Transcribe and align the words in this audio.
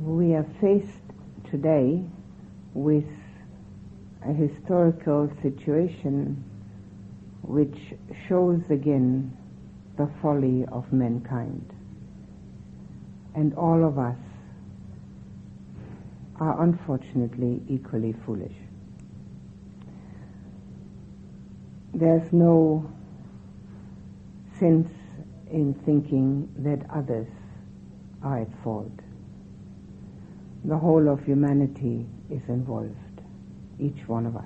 We 0.00 0.34
are 0.34 0.46
faced 0.62 1.02
today 1.50 2.02
with 2.72 3.04
a 4.26 4.32
historical 4.32 5.30
situation 5.42 6.42
which 7.42 7.92
shows 8.26 8.62
again 8.70 9.36
the 9.98 10.08
folly 10.22 10.64
of 10.72 10.90
mankind. 10.90 11.74
And 13.34 13.52
all 13.56 13.84
of 13.84 13.98
us 13.98 14.16
are 16.36 16.62
unfortunately 16.62 17.60
equally 17.68 18.14
foolish. 18.24 18.56
There's 21.92 22.32
no 22.32 22.90
sense 24.58 24.90
in 25.50 25.74
thinking 25.84 26.48
that 26.56 26.88
others 26.90 27.28
are 28.22 28.38
at 28.38 28.62
fault. 28.64 28.98
The 30.64 30.76
whole 30.76 31.08
of 31.08 31.24
humanity 31.24 32.06
is 32.30 32.42
involved, 32.48 33.22
each 33.78 34.06
one 34.06 34.26
of 34.26 34.36
us. 34.36 34.44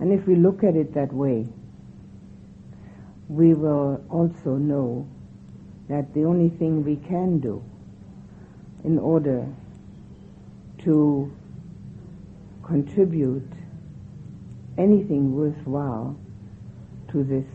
And 0.00 0.12
if 0.12 0.26
we 0.26 0.34
look 0.34 0.64
at 0.64 0.74
it 0.74 0.92
that 0.94 1.12
way, 1.12 1.46
we 3.28 3.54
will 3.54 4.04
also 4.10 4.56
know 4.56 5.08
that 5.88 6.12
the 6.14 6.24
only 6.24 6.48
thing 6.48 6.84
we 6.84 6.96
can 6.96 7.38
do 7.38 7.62
in 8.84 8.98
order 8.98 9.46
to 10.84 11.32
contribute 12.64 13.48
anything 14.78 15.34
worthwhile 15.34 16.16
to 17.10 17.22
this 17.24 17.46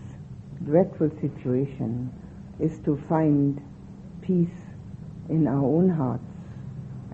dreadful 0.63 1.09
situation 1.19 2.11
is 2.59 2.80
to 2.80 3.02
find 3.09 3.61
peace 4.21 4.49
in 5.30 5.47
our 5.47 5.63
own 5.63 5.89
hearts 5.89 6.30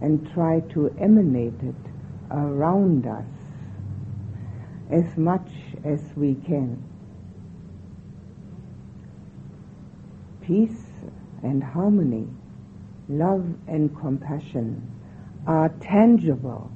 and 0.02 0.30
try 0.34 0.60
to 0.74 0.90
emanate 1.00 1.62
it 1.62 1.76
around 2.32 3.08
us 3.08 3.26
as 4.92 5.18
much 5.18 5.50
as 5.84 6.02
we 6.16 6.36
can. 6.36 6.84
Peace 10.42 10.86
and 11.44 11.64
harmony, 11.64 12.28
love 13.10 13.46
and 13.68 13.98
compassion 14.00 14.82
are 15.46 15.70
tangible. 15.82 16.72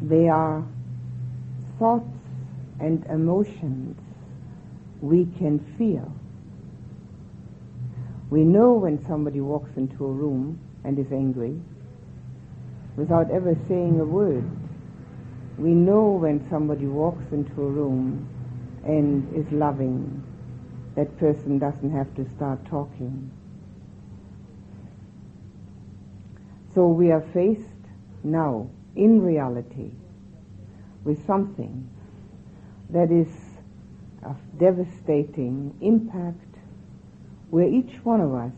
They 0.00 0.28
are 0.28 0.64
thoughts 1.78 2.04
and 2.80 3.04
emotions 3.06 3.98
we 5.00 5.26
can 5.38 5.58
feel. 5.78 6.12
We 8.34 8.42
know 8.42 8.72
when 8.72 8.98
somebody 9.06 9.40
walks 9.40 9.76
into 9.76 10.04
a 10.04 10.10
room 10.10 10.58
and 10.82 10.98
is 10.98 11.12
angry 11.12 11.56
without 12.96 13.30
ever 13.30 13.56
saying 13.68 14.00
a 14.00 14.04
word. 14.04 14.44
We 15.56 15.70
know 15.70 16.08
when 16.08 16.44
somebody 16.50 16.86
walks 16.86 17.30
into 17.30 17.62
a 17.62 17.70
room 17.70 18.28
and 18.84 19.32
is 19.36 19.46
loving. 19.52 20.20
That 20.96 21.16
person 21.16 21.60
doesn't 21.60 21.92
have 21.92 22.12
to 22.16 22.28
start 22.28 22.58
talking. 22.66 23.30
So 26.74 26.88
we 26.88 27.12
are 27.12 27.24
faced 27.32 27.86
now, 28.24 28.68
in 28.96 29.22
reality, 29.22 29.92
with 31.04 31.24
something 31.24 31.88
that 32.90 33.12
is 33.12 33.28
of 34.24 34.38
devastating 34.58 35.78
impact 35.80 36.53
where 37.50 37.66
each 37.68 37.94
one 38.04 38.20
of 38.20 38.34
us 38.34 38.52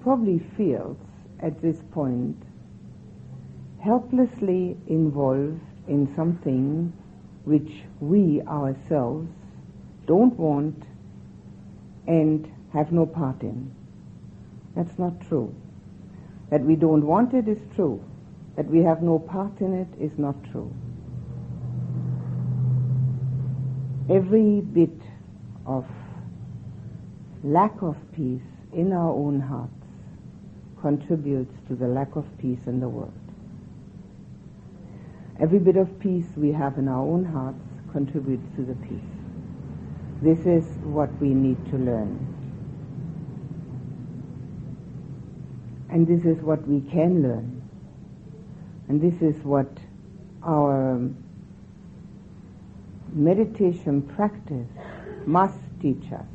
probably 0.00 0.38
feels 0.56 0.96
at 1.40 1.60
this 1.62 1.82
point 1.92 2.36
helplessly 3.80 4.76
involved 4.86 5.60
in 5.88 6.12
something 6.14 6.92
which 7.44 7.82
we 8.00 8.40
ourselves 8.42 9.28
don't 10.06 10.38
want 10.38 10.84
and 12.06 12.50
have 12.72 12.92
no 12.92 13.04
part 13.06 13.42
in. 13.42 13.74
That's 14.74 14.98
not 14.98 15.20
true. 15.28 15.54
That 16.50 16.62
we 16.62 16.76
don't 16.76 17.04
want 17.04 17.34
it 17.34 17.48
is 17.48 17.58
true. 17.74 18.02
That 18.56 18.66
we 18.66 18.80
have 18.80 19.02
no 19.02 19.18
part 19.18 19.60
in 19.60 19.74
it 19.74 19.88
is 20.00 20.18
not 20.18 20.36
true. 20.50 20.72
every 24.10 24.60
bit 24.60 24.90
of 25.66 25.86
lack 27.42 27.82
of 27.82 27.96
peace 28.12 28.42
in 28.72 28.92
our 28.92 29.10
own 29.10 29.40
hearts 29.40 29.72
contributes 30.80 31.54
to 31.68 31.74
the 31.74 31.86
lack 31.86 32.16
of 32.16 32.26
peace 32.38 32.66
in 32.66 32.80
the 32.80 32.88
world. 32.88 33.12
Every 35.40 35.58
bit 35.58 35.76
of 35.76 35.98
peace 35.98 36.26
we 36.36 36.52
have 36.52 36.78
in 36.78 36.88
our 36.88 37.02
own 37.02 37.24
hearts 37.24 37.58
contributes 37.90 38.46
to 38.56 38.64
the 38.64 38.74
peace. 38.74 39.00
This 40.22 40.46
is 40.46 40.64
what 40.84 41.10
we 41.20 41.28
need 41.28 41.56
to 41.70 41.78
learn. 41.78 42.28
And 45.90 46.06
this 46.06 46.24
is 46.24 46.42
what 46.42 46.66
we 46.66 46.80
can 46.80 47.22
learn. 47.22 47.62
And 48.88 49.00
this 49.00 49.20
is 49.20 49.42
what 49.44 49.68
our 50.44 51.00
meditation 53.12 54.02
practice 54.02 54.68
must 55.26 55.58
teach 55.80 56.12
us. 56.12 56.31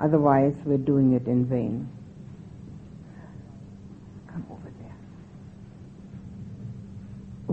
Otherwise, 0.00 0.54
we're 0.64 0.78
doing 0.78 1.12
it 1.12 1.26
in 1.26 1.44
vain. 1.44 1.88
Come 4.28 4.46
over 4.50 4.72
there. 4.80 4.96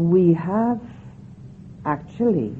We 0.01 0.33
have 0.33 0.81
actually 1.85 2.55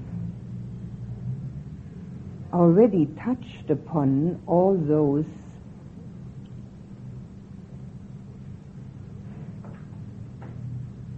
already 2.52 3.08
touched 3.24 3.70
upon 3.70 4.42
all 4.46 4.76
those 4.78 5.26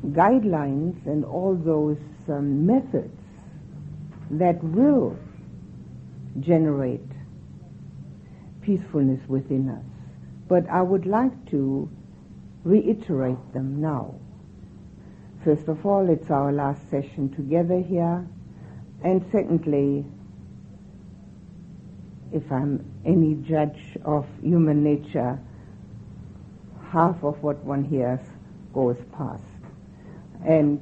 guidelines 0.07 1.05
and 1.05 1.23
all 1.23 1.55
those 1.55 1.97
um, 2.27 2.65
methods 2.65 3.15
that 4.31 4.63
will 4.63 5.17
generate 6.39 7.08
peacefulness 8.69 9.27
within 9.27 9.67
us. 9.67 9.83
But 10.47 10.69
I 10.69 10.83
would 10.83 11.07
like 11.07 11.49
to 11.49 11.89
reiterate 12.63 13.51
them 13.51 13.81
now. 13.81 14.13
First 15.43 15.67
of 15.67 15.83
all, 15.87 16.07
it's 16.07 16.29
our 16.29 16.51
last 16.51 16.87
session 16.91 17.33
together 17.33 17.79
here. 17.79 18.27
And 19.03 19.25
secondly, 19.31 20.05
if 22.31 22.51
I'm 22.51 22.85
any 23.03 23.33
judge 23.35 23.97
of 24.05 24.27
human 24.39 24.83
nature, 24.83 25.39
half 26.91 27.23
of 27.23 27.41
what 27.41 27.57
one 27.63 27.83
hears 27.83 28.19
goes 28.71 28.97
past. 29.17 29.41
And 30.45 30.79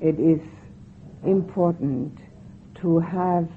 it 0.00 0.20
is 0.20 0.40
important 1.24 2.16
to 2.76 3.00
have 3.00 3.48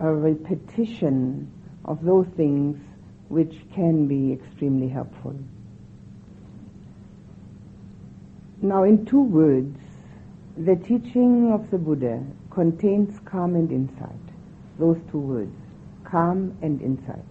a 0.00 0.12
repetition 0.12 1.50
of 1.88 2.04
those 2.04 2.26
things 2.36 2.78
which 3.28 3.56
can 3.74 4.06
be 4.06 4.32
extremely 4.32 4.88
helpful. 4.88 5.34
Now, 8.60 8.82
in 8.82 9.06
two 9.06 9.22
words, 9.22 9.78
the 10.58 10.76
teaching 10.76 11.50
of 11.50 11.70
the 11.70 11.78
Buddha 11.78 12.22
contains 12.50 13.18
calm 13.24 13.54
and 13.54 13.72
insight. 13.72 14.10
Those 14.78 14.98
two 15.10 15.18
words, 15.18 15.56
calm 16.04 16.56
and 16.60 16.82
insight. 16.82 17.24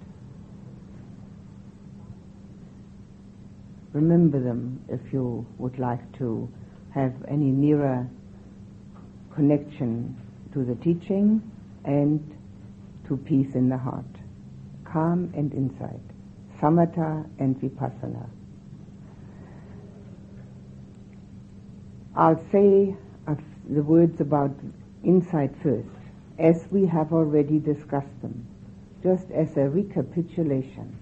Remember 3.93 4.39
them 4.39 4.83
if 4.89 5.13
you 5.13 5.45
would 5.59 5.77
like 5.77 6.17
to 6.17 6.49
have 6.91 7.13
any 7.27 7.51
nearer 7.51 8.09
connection 9.35 10.15
to 10.53 10.65
the 10.65 10.75
teaching 10.75 11.43
and 11.85 12.19
to 13.07 13.17
peace 13.17 13.53
in 13.53 13.69
the 13.69 13.77
heart, 13.77 14.05
calm 14.91 15.31
and 15.35 15.53
insight, 15.53 16.01
samatha 16.59 17.25
and 17.39 17.59
vipassana. 17.61 18.29
I'll 22.15 22.43
say 22.51 22.95
uh, 23.27 23.35
the 23.69 23.83
words 23.83 24.21
about 24.21 24.51
insight 25.03 25.53
first, 25.61 25.87
as 26.39 26.65
we 26.71 26.85
have 26.87 27.13
already 27.13 27.59
discussed 27.59 28.21
them, 28.21 28.47
just 29.03 29.29
as 29.31 29.55
a 29.57 29.69
recapitulation. 29.69 30.95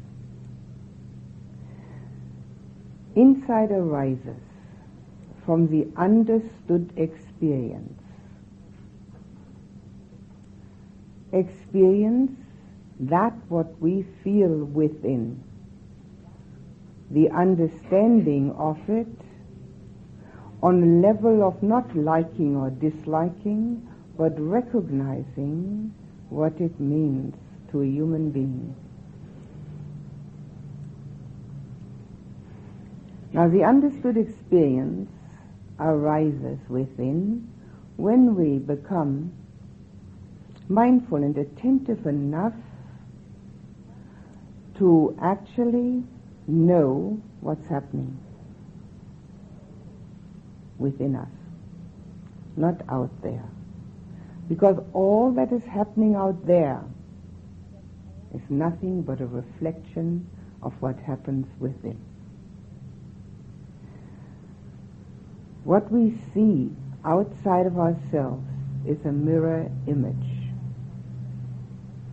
Insight 3.16 3.72
arises 3.72 4.42
from 5.46 5.70
the 5.70 5.88
understood 5.96 6.92
experience 6.98 8.02
experience 11.32 12.45
that 13.00 13.34
what 13.50 13.80
we 13.82 14.06
feel 14.24 14.66
within, 14.66 15.44
the 17.12 17.30
understanding 17.30 18.52
of 18.58 18.78
it 18.90 19.08
on 20.64 20.82
a 20.82 21.08
level 21.08 21.44
of 21.44 21.62
not 21.62 21.96
liking 21.96 22.56
or 22.56 22.70
disliking, 22.70 23.88
but 24.18 24.34
recognizing 24.40 25.94
what 26.30 26.54
it 26.60 26.80
means 26.80 27.36
to 27.72 27.82
a 27.82 27.86
human 27.86 28.32
being. 28.32 28.76
Now, 33.34 33.50
the 33.50 33.64
understood 33.64 34.16
experience 34.16 35.12
arises 35.80 36.58
within 36.70 37.52
when 37.98 38.34
we 38.34 38.60
become 38.60 39.34
mindful 40.70 41.18
and 41.18 41.38
attentive 41.38 42.08
enough 42.08 42.54
to 44.78 45.18
actually 45.22 46.04
know 46.48 47.22
what's 47.42 47.66
happening 47.68 48.18
within 50.78 51.16
us, 51.16 51.30
not 52.58 52.82
out 52.90 53.10
there. 53.22 53.50
Because 54.48 54.78
all 54.94 55.32
that 55.32 55.52
is 55.52 55.64
happening 55.64 56.16
out 56.16 56.46
there 56.46 56.84
is 58.34 58.42
nothing 58.50 59.02
but 59.02 59.22
a 59.22 59.26
reflection 59.26 60.28
of 60.62 60.74
what 60.82 60.98
happens 61.00 61.48
within. 61.60 61.98
What 65.64 65.92
we 65.92 66.16
see 66.34 66.70
outside 67.04 67.66
of 67.66 67.80
ourselves 67.80 68.46
is 68.86 69.04
a 69.06 69.12
mirror 69.12 69.72
image. 69.88 70.52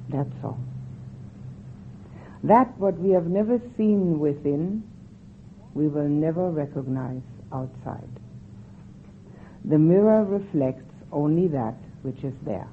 That's 0.08 0.32
all. 0.42 0.58
That 2.44 2.76
what 2.78 2.98
we 2.98 3.10
have 3.10 3.26
never 3.26 3.60
seen 3.76 4.18
within, 4.18 4.82
we 5.74 5.88
will 5.88 6.08
never 6.08 6.50
recognize 6.50 7.22
outside. 7.52 8.08
The 9.64 9.78
mirror 9.78 10.24
reflects 10.24 10.92
only 11.12 11.46
that 11.48 11.76
which 12.02 12.24
is 12.24 12.34
there. 12.44 12.68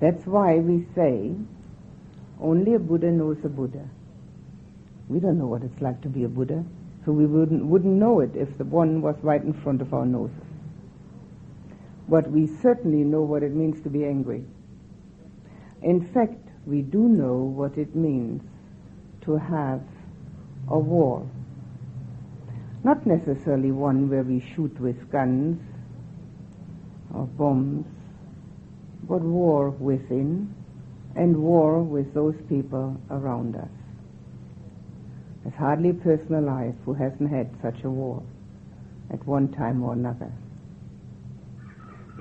That's 0.00 0.24
why 0.26 0.58
we 0.58 0.86
say 0.94 1.34
only 2.40 2.74
a 2.74 2.78
Buddha 2.78 3.10
knows 3.10 3.38
a 3.44 3.48
Buddha. 3.48 3.88
We 5.08 5.18
don't 5.18 5.38
know 5.38 5.46
what 5.46 5.62
it's 5.62 5.80
like 5.80 6.00
to 6.02 6.08
be 6.08 6.22
a 6.22 6.28
Buddha, 6.28 6.64
so 7.04 7.10
we 7.10 7.26
wouldn't, 7.26 7.64
wouldn't 7.64 7.94
know 7.94 8.20
it 8.20 8.30
if 8.36 8.56
the 8.58 8.64
one 8.64 9.02
was 9.02 9.16
right 9.22 9.42
in 9.42 9.52
front 9.52 9.82
of 9.82 9.92
our 9.92 10.06
noses. 10.06 10.36
But 12.08 12.30
we 12.30 12.46
certainly 12.46 13.04
know 13.04 13.22
what 13.22 13.42
it 13.42 13.52
means 13.52 13.82
to 13.82 13.90
be 13.90 14.04
angry. 14.04 14.44
In 15.82 16.06
fact, 16.12 16.47
we 16.68 16.82
do 16.82 17.08
know 17.08 17.36
what 17.36 17.78
it 17.78 17.96
means 17.96 18.42
to 19.22 19.38
have 19.38 19.80
a 20.70 20.78
war. 20.78 21.26
Not 22.84 23.06
necessarily 23.06 23.72
one 23.72 24.10
where 24.10 24.22
we 24.22 24.44
shoot 24.54 24.78
with 24.78 25.10
guns 25.10 25.58
or 27.14 27.24
bombs, 27.24 27.86
but 29.08 29.22
war 29.22 29.70
within 29.70 30.54
and 31.16 31.42
war 31.42 31.82
with 31.82 32.12
those 32.12 32.36
people 32.50 33.00
around 33.10 33.56
us. 33.56 33.68
There's 35.42 35.56
hardly 35.56 35.90
a 35.90 35.94
person 35.94 36.34
alive 36.34 36.74
who 36.84 36.92
hasn't 36.92 37.30
had 37.30 37.48
such 37.62 37.82
a 37.82 37.90
war 37.90 38.22
at 39.10 39.26
one 39.26 39.48
time 39.48 39.82
or 39.82 39.94
another, 39.94 40.30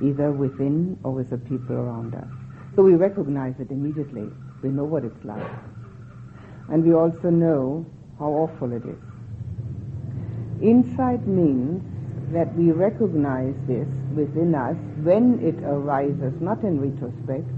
either 0.01 0.31
within 0.31 0.97
or 1.03 1.11
with 1.11 1.31
the 1.31 1.37
people 1.37 1.75
around 1.75 2.15
us. 2.15 2.46
So 2.77 2.83
we 2.83 2.93
recognize 2.93 3.55
it 3.59 3.71
immediately. 3.71 4.29
We 4.61 4.69
know 4.69 4.83
what 4.83 5.03
it's 5.03 5.25
like. 5.25 5.51
And 6.69 6.85
we 6.85 6.93
also 6.93 7.31
know 7.31 7.87
how 8.19 8.27
awful 8.27 8.71
it 8.71 8.83
is. 8.85 9.01
Insight 10.61 11.25
means 11.25 11.81
that 12.31 12.53
we 12.53 12.71
recognize 12.71 13.55
this 13.65 13.87
within 14.15 14.53
us 14.53 14.77
when 15.01 15.39
it 15.43 15.57
arises, 15.63 16.39
not 16.39 16.61
in 16.61 16.79
retrospect, 16.79 17.49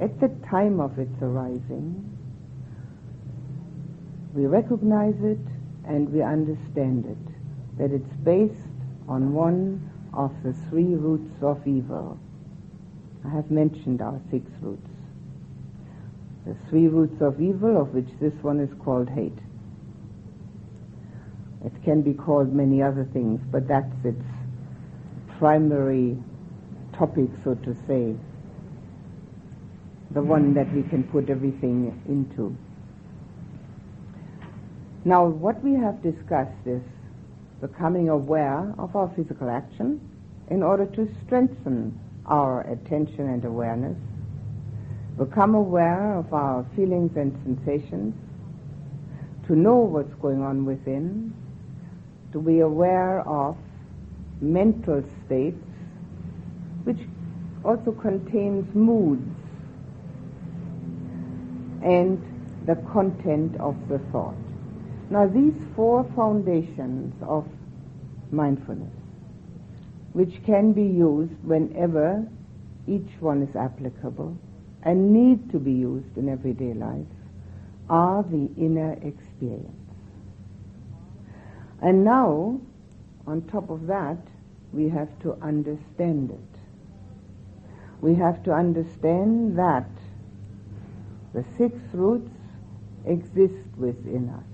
at 0.00 0.18
the 0.18 0.28
time 0.48 0.80
of 0.80 0.98
its 0.98 1.20
arising. 1.20 1.92
We 4.32 4.46
recognize 4.46 5.22
it 5.22 5.44
and 5.86 6.10
we 6.10 6.22
understand 6.22 7.04
it, 7.04 7.78
that 7.78 7.94
it's 7.94 8.16
based 8.24 8.72
on 9.08 9.34
one 9.34 9.90
of 10.14 10.32
the 10.42 10.54
three 10.70 10.94
roots 10.94 11.42
of 11.42 11.66
evil. 11.68 12.18
I 13.24 13.28
have 13.30 13.50
mentioned 13.50 14.02
our 14.02 14.20
six 14.30 14.50
roots. 14.60 14.88
The 16.46 16.56
three 16.68 16.88
roots 16.88 17.20
of 17.20 17.40
evil, 17.40 17.80
of 17.80 17.94
which 17.94 18.08
this 18.20 18.34
one 18.42 18.58
is 18.58 18.70
called 18.82 19.08
hate. 19.08 19.38
It 21.64 21.72
can 21.84 22.02
be 22.02 22.12
called 22.12 22.52
many 22.52 22.82
other 22.82 23.04
things, 23.12 23.40
but 23.52 23.68
that's 23.68 24.04
its 24.04 24.24
primary 25.38 26.16
topic, 26.92 27.30
so 27.44 27.54
to 27.54 27.74
say, 27.86 28.16
the 30.10 30.22
one 30.22 30.54
that 30.54 30.72
we 30.74 30.82
can 30.82 31.04
put 31.04 31.30
everything 31.30 32.02
into. 32.08 32.56
Now, 35.04 35.26
what 35.26 35.62
we 35.62 35.74
have 35.74 36.02
discussed 36.02 36.66
is 36.66 36.82
becoming 37.60 38.08
aware 38.08 38.74
of 38.78 38.96
our 38.96 39.08
physical 39.14 39.48
action 39.48 40.00
in 40.50 40.62
order 40.62 40.86
to 40.86 41.08
strengthen 41.24 41.98
our 42.26 42.62
attention 42.70 43.28
and 43.28 43.44
awareness, 43.44 43.96
become 45.18 45.54
aware 45.54 46.16
of 46.16 46.32
our 46.32 46.64
feelings 46.74 47.16
and 47.16 47.32
sensations, 47.44 48.14
to 49.46 49.56
know 49.56 49.76
what's 49.76 50.14
going 50.14 50.42
on 50.42 50.64
within, 50.64 51.34
to 52.32 52.40
be 52.40 52.60
aware 52.60 53.20
of 53.28 53.56
mental 54.40 55.02
states, 55.26 55.62
which 56.84 56.98
also 57.64 57.92
contains 57.92 58.74
moods 58.74 59.28
and 61.82 62.22
the 62.66 62.76
content 62.92 63.56
of 63.60 63.76
the 63.88 63.98
thought. 64.10 64.34
Now 65.10 65.26
these 65.26 65.54
four 65.76 66.04
foundations 66.16 67.14
of 67.22 67.46
mindfulness, 68.30 68.94
which 70.12 70.42
can 70.44 70.72
be 70.72 70.82
used 70.82 71.32
whenever 71.42 72.26
each 72.86 73.10
one 73.20 73.42
is 73.42 73.56
applicable 73.56 74.36
and 74.82 75.12
need 75.12 75.50
to 75.50 75.58
be 75.58 75.72
used 75.72 76.16
in 76.16 76.28
everyday 76.28 76.74
life, 76.74 77.06
are 77.88 78.22
the 78.24 78.50
inner 78.56 78.92
experience. 78.94 79.70
And 81.80 82.04
now, 82.04 82.60
on 83.26 83.42
top 83.42 83.70
of 83.70 83.86
that, 83.86 84.18
we 84.72 84.88
have 84.88 85.18
to 85.20 85.34
understand 85.42 86.30
it. 86.30 86.60
We 88.00 88.14
have 88.16 88.42
to 88.44 88.52
understand 88.52 89.58
that 89.58 89.88
the 91.34 91.44
six 91.56 91.76
roots 91.92 92.30
exist 93.06 93.66
within 93.76 94.30
us. 94.30 94.44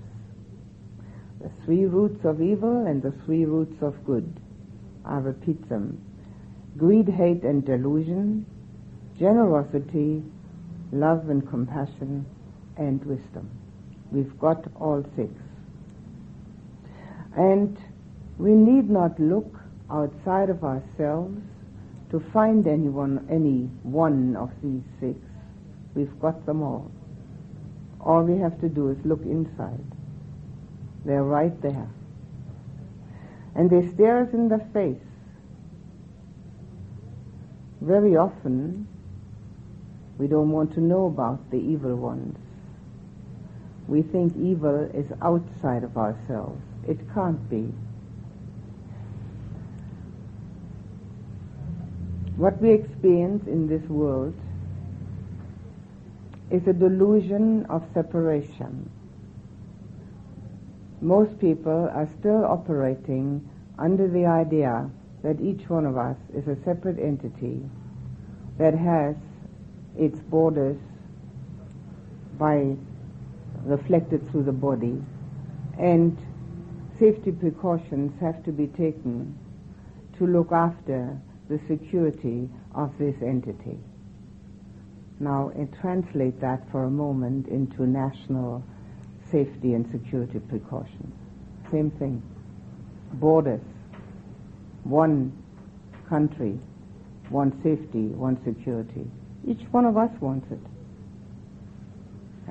The 1.41 1.49
three 1.65 1.85
roots 1.85 2.25
of 2.25 2.41
evil 2.41 2.85
and 2.85 3.01
the 3.01 3.11
three 3.25 3.45
roots 3.45 3.81
of 3.81 4.05
good. 4.05 4.39
I 5.09 5.17
repeat 5.17 5.67
them. 5.69 5.99
Greed, 6.77 7.09
hate, 7.09 7.43
and 7.43 7.65
delusion, 7.65 8.45
generosity, 9.17 10.23
love 10.91 11.29
and 11.29 11.47
compassion, 11.49 12.25
and 12.77 13.03
wisdom. 13.05 13.49
We've 14.11 14.39
got 14.39 14.63
all 14.79 15.03
six. 15.15 15.31
And 17.35 17.75
we 18.37 18.51
need 18.51 18.89
not 18.89 19.19
look 19.19 19.51
outside 19.91 20.49
of 20.49 20.63
ourselves 20.63 21.41
to 22.11 22.19
find 22.31 22.67
anyone, 22.67 23.25
any 23.31 23.69
one 23.83 24.35
of 24.35 24.51
these 24.63 24.83
six. 24.99 25.19
We've 25.95 26.19
got 26.19 26.45
them 26.45 26.61
all. 26.61 26.91
All 27.99 28.23
we 28.23 28.39
have 28.39 28.61
to 28.61 28.69
do 28.69 28.89
is 28.89 28.97
look 29.03 29.21
inside. 29.23 29.83
They're 31.03 31.23
right 31.23 31.59
there. 31.61 31.89
And 33.55 33.69
they 33.69 33.87
stare 33.93 34.23
us 34.23 34.33
in 34.33 34.49
the 34.49 34.59
face. 34.73 35.01
Very 37.81 38.15
often, 38.15 38.87
we 40.17 40.27
don't 40.27 40.51
want 40.51 40.73
to 40.73 40.81
know 40.81 41.05
about 41.05 41.49
the 41.49 41.57
evil 41.57 41.95
ones. 41.95 42.37
We 43.87 44.01
think 44.01 44.35
evil 44.37 44.89
is 44.93 45.07
outside 45.21 45.83
of 45.83 45.97
ourselves. 45.97 46.61
It 46.87 46.99
can't 47.13 47.49
be. 47.49 47.73
What 52.35 52.61
we 52.61 52.71
experience 52.71 53.47
in 53.47 53.67
this 53.67 53.83
world 53.89 54.33
is 56.51 56.67
a 56.67 56.73
delusion 56.73 57.65
of 57.67 57.83
separation. 57.93 58.89
Most 61.01 61.39
people 61.39 61.89
are 61.93 62.07
still 62.19 62.43
operating 62.43 63.47
under 63.77 64.07
the 64.07 64.25
idea 64.25 64.89
that 65.23 65.39
each 65.39 65.69
one 65.69 65.85
of 65.85 65.97
us 65.97 66.17
is 66.33 66.47
a 66.47 66.61
separate 66.63 66.99
entity 66.99 67.61
that 68.57 68.73
has 68.73 69.15
its 69.97 70.19
borders 70.19 70.77
by 72.37 72.75
reflected 73.63 74.29
through 74.29 74.43
the 74.43 74.51
body, 74.51 75.01
and 75.77 76.17
safety 76.97 77.31
precautions 77.31 78.11
have 78.19 78.43
to 78.43 78.51
be 78.51 78.67
taken 78.67 79.37
to 80.17 80.27
look 80.27 80.51
after 80.51 81.17
the 81.47 81.59
security 81.67 82.49
of 82.75 82.97
this 82.97 83.15
entity. 83.21 83.77
Now, 85.19 85.51
translate 85.81 86.39
that 86.41 86.69
for 86.71 86.83
a 86.83 86.89
moment 86.89 87.47
into 87.47 87.85
national 87.87 88.63
safety 89.31 89.73
and 89.73 89.89
security 89.91 90.39
precautions. 90.39 91.13
Same 91.71 91.91
thing. 91.91 92.21
Borders. 93.13 93.61
One 94.83 95.31
country, 96.07 96.59
one 97.29 97.51
safety, 97.63 98.07
one 98.07 98.41
security. 98.43 99.05
Each 99.47 99.61
one 99.71 99.85
of 99.85 99.97
us 99.97 100.09
wants 100.19 100.51
it. 100.51 100.59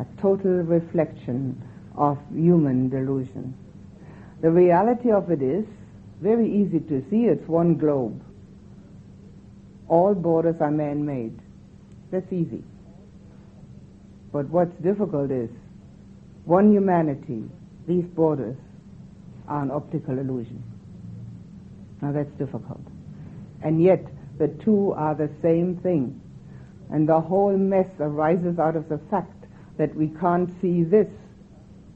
A 0.00 0.06
total 0.20 0.62
reflection 0.62 1.60
of 1.96 2.18
human 2.32 2.88
delusion. 2.88 3.54
The 4.40 4.50
reality 4.50 5.10
of 5.10 5.30
it 5.30 5.42
is 5.42 5.64
very 6.20 6.48
easy 6.48 6.80
to 6.80 7.04
see. 7.10 7.24
It's 7.24 7.46
one 7.48 7.76
globe. 7.76 8.22
All 9.88 10.14
borders 10.14 10.56
are 10.60 10.70
man-made. 10.70 11.38
That's 12.10 12.32
easy. 12.32 12.62
But 14.32 14.48
what's 14.48 14.74
difficult 14.82 15.30
is 15.30 15.50
one 16.48 16.72
humanity, 16.72 17.44
these 17.86 18.06
borders 18.16 18.56
are 19.48 19.62
an 19.62 19.70
optical 19.70 20.18
illusion. 20.18 20.62
Now 22.00 22.12
that's 22.12 22.30
difficult. 22.38 22.80
And 23.62 23.82
yet 23.82 24.02
the 24.38 24.48
two 24.64 24.94
are 24.96 25.14
the 25.14 25.28
same 25.42 25.78
thing. 25.82 26.18
And 26.90 27.06
the 27.06 27.20
whole 27.20 27.54
mess 27.54 27.88
arises 28.00 28.58
out 28.58 28.76
of 28.76 28.88
the 28.88 28.98
fact 29.10 29.44
that 29.76 29.94
we 29.94 30.08
can't 30.20 30.48
see 30.62 30.84
this 30.84 31.08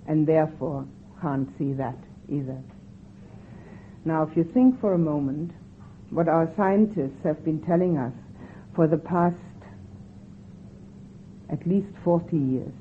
and 0.06 0.26
therefore 0.26 0.86
can't 1.22 1.48
see 1.56 1.72
that 1.72 1.96
either. 2.28 2.62
Now 4.04 4.22
if 4.24 4.36
you 4.36 4.44
think 4.52 4.78
for 4.82 4.92
a 4.92 4.98
moment 4.98 5.52
what 6.10 6.28
our 6.28 6.52
scientists 6.58 7.24
have 7.24 7.42
been 7.42 7.62
telling 7.62 7.96
us 7.96 8.12
for 8.76 8.86
the 8.86 8.98
past 8.98 9.34
at 11.50 11.66
least 11.66 11.88
40 12.04 12.36
years, 12.36 12.72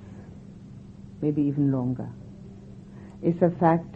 maybe 1.22 1.42
even 1.42 1.72
longer, 1.72 2.10
is 3.22 3.36
the 3.40 3.54
fact 3.60 3.96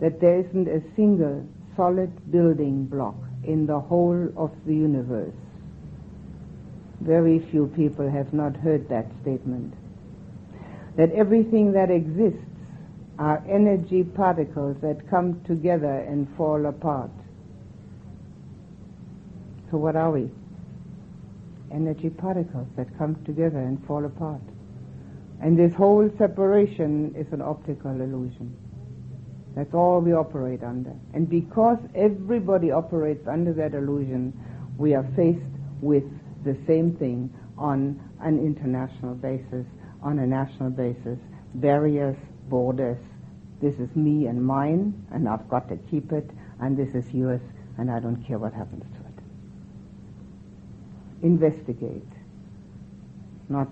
that 0.00 0.20
there 0.20 0.40
isn't 0.40 0.68
a 0.68 0.82
single 0.96 1.46
solid 1.76 2.30
building 2.30 2.86
block 2.86 3.16
in 3.44 3.66
the 3.66 3.78
whole 3.78 4.28
of 4.36 4.50
the 4.66 4.74
universe. 4.74 5.34
Very 7.00 7.46
few 7.50 7.66
people 7.76 8.10
have 8.10 8.32
not 8.32 8.56
heard 8.56 8.88
that 8.88 9.06
statement. 9.22 9.74
That 10.96 11.12
everything 11.12 11.72
that 11.72 11.90
exists 11.90 12.44
are 13.18 13.42
energy 13.48 14.04
particles 14.04 14.76
that 14.82 15.08
come 15.08 15.42
together 15.46 16.04
and 16.08 16.28
fall 16.36 16.66
apart. 16.66 17.10
So 19.70 19.76
what 19.76 19.96
are 19.96 20.10
we? 20.10 20.30
energy 21.72 22.10
particles 22.10 22.66
that 22.76 22.86
come 22.98 23.16
together 23.24 23.58
and 23.58 23.84
fall 23.86 24.04
apart. 24.04 24.40
And 25.42 25.58
this 25.58 25.74
whole 25.74 26.10
separation 26.18 27.14
is 27.16 27.32
an 27.32 27.40
optical 27.40 27.90
illusion. 27.90 28.56
That's 29.56 29.74
all 29.74 30.00
we 30.00 30.12
operate 30.12 30.62
under. 30.62 30.94
And 31.14 31.28
because 31.28 31.78
everybody 31.94 32.70
operates 32.70 33.26
under 33.26 33.52
that 33.54 33.74
illusion, 33.74 34.32
we 34.76 34.94
are 34.94 35.06
faced 35.16 35.40
with 35.80 36.04
the 36.44 36.56
same 36.66 36.94
thing 36.96 37.32
on 37.56 38.00
an 38.20 38.38
international 38.38 39.14
basis, 39.14 39.66
on 40.02 40.18
a 40.18 40.26
national 40.26 40.70
basis, 40.70 41.18
barriers, 41.54 42.16
borders. 42.48 42.98
This 43.60 43.74
is 43.74 43.94
me 43.96 44.26
and 44.26 44.44
mine, 44.44 45.06
and 45.10 45.28
I've 45.28 45.48
got 45.48 45.68
to 45.68 45.76
keep 45.90 46.12
it, 46.12 46.30
and 46.60 46.76
this 46.76 46.94
is 46.94 47.12
yours, 47.12 47.40
and 47.78 47.90
I 47.90 47.98
don't 47.98 48.22
care 48.26 48.38
what 48.38 48.52
happens 48.52 48.84
to 48.84 49.00
it 49.00 49.10
investigate, 51.22 52.06
not 53.48 53.68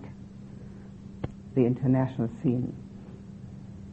the 1.59 1.67
international 1.67 2.31
scene. 2.43 2.73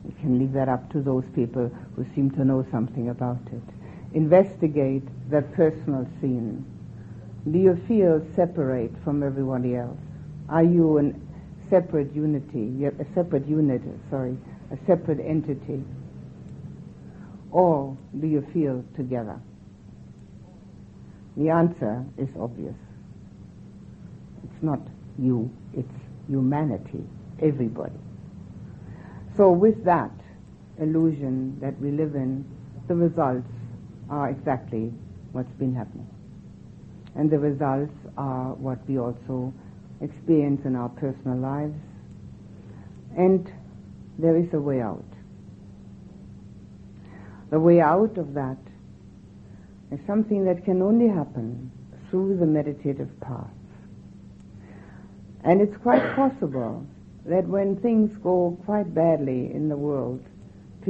You 0.06 0.14
can 0.22 0.38
leave 0.38 0.54
that 0.54 0.70
up 0.70 0.92
to 0.92 1.02
those 1.02 1.24
people 1.34 1.72
who 1.96 2.06
seem 2.14 2.30
to 2.32 2.46
know 2.46 2.66
something 2.72 3.10
about 3.10 3.42
it. 3.52 3.64
Investigate 4.14 5.04
the 5.32 5.42
personal 5.42 6.08
scene. 6.22 6.64
Do 7.52 7.58
you 7.58 7.76
feel 7.88 8.26
separate 8.36 8.92
from 9.04 9.24
everybody 9.24 9.76
else? 9.76 9.98
Are 10.48 10.64
you 10.64 11.00
a 11.00 11.12
separate 11.70 12.16
unity, 12.16 12.86
a 12.86 13.06
separate 13.16 13.48
unit, 13.48 13.82
sorry, 14.12 14.38
a 14.72 14.78
separate 14.86 15.20
entity? 15.20 15.84
Or 17.52 17.98
do 18.20 18.28
you 18.28 18.46
feel 18.54 18.84
together? 18.96 19.40
The 21.36 21.50
answer 21.50 22.06
is 22.18 22.30
obvious. 22.40 22.76
It's 24.44 24.64
not 24.64 24.80
you, 25.18 25.50
it's 25.74 25.92
humanity, 26.28 27.04
everybody. 27.42 28.00
So 29.38 29.52
with 29.52 29.84
that 29.86 30.12
illusion 30.80 31.60
that 31.60 31.80
we 31.80 31.92
live 31.92 32.16
in, 32.16 32.46
the 32.88 32.96
results 32.96 33.48
are 34.10 34.30
exactly 34.30 34.94
what's 35.32 35.52
been 35.54 35.76
happening. 35.76 36.08
And 37.16 37.30
the 37.30 37.40
results 37.40 37.94
are 38.18 38.54
what 38.54 38.80
we 38.88 39.00
also 39.00 39.54
experience 40.02 40.66
in 40.66 40.76
our 40.76 40.90
personal 40.90 41.38
lives. 41.38 41.76
And 43.18 43.52
there 44.20 44.38
is 44.38 44.54
a 44.54 44.60
way 44.60 44.82
out. 44.82 45.04
The 47.52 47.60
way 47.60 47.80
out 47.80 48.18
of 48.18 48.34
that 48.34 48.58
is 49.92 50.00
something 50.08 50.46
that 50.46 50.66
can 50.66 50.82
only 50.82 51.08
happen 51.08 51.72
through 52.10 52.38
the 52.38 52.46
meditative 52.46 53.10
path. 53.22 53.48
And 55.44 55.62
it's 55.62 55.78
quite 55.78 56.16
possible 56.16 56.86
that 57.26 57.48
when 57.48 57.76
things 57.78 58.16
go 58.18 58.58
quite 58.66 58.94
badly 58.94 59.52
in 59.52 59.68
the 59.68 59.78
world, 59.78 60.24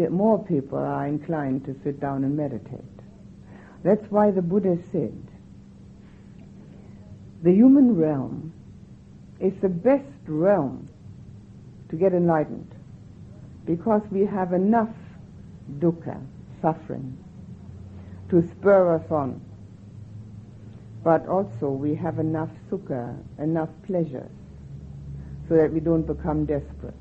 more 0.09 0.43
people 0.43 0.77
are 0.77 1.07
inclined 1.07 1.63
to 1.65 1.73
sit 1.83 2.01
down 2.01 2.25
and 2.25 2.35
meditate. 2.35 2.81
That's 3.83 4.11
why 4.11 4.31
the 4.31 4.41
Buddha 4.41 4.77
said, 4.91 5.15
the 7.41 7.53
human 7.53 7.95
realm 7.95 8.51
is 9.39 9.53
the 9.61 9.69
best 9.69 10.03
realm 10.27 10.89
to 11.89 11.95
get 11.95 12.13
enlightened 12.13 12.73
because 13.65 14.01
we 14.11 14.25
have 14.25 14.51
enough 14.51 14.93
dukkha, 15.79 16.21
suffering, 16.61 17.17
to 18.29 18.45
spur 18.49 18.95
us 18.95 19.09
on. 19.11 19.39
But 21.03 21.27
also 21.27 21.69
we 21.69 21.95
have 21.95 22.19
enough 22.19 22.49
sukha, 22.69 23.17
enough 23.37 23.69
pleasure 23.85 24.29
so 25.47 25.55
that 25.55 25.71
we 25.71 25.79
don't 25.79 26.07
become 26.07 26.45
desperate. 26.45 26.93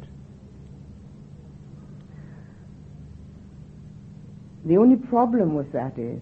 The 4.66 4.76
only 4.76 4.96
problem 4.96 5.54
with 5.54 5.72
that 5.72 5.98
is 5.98 6.20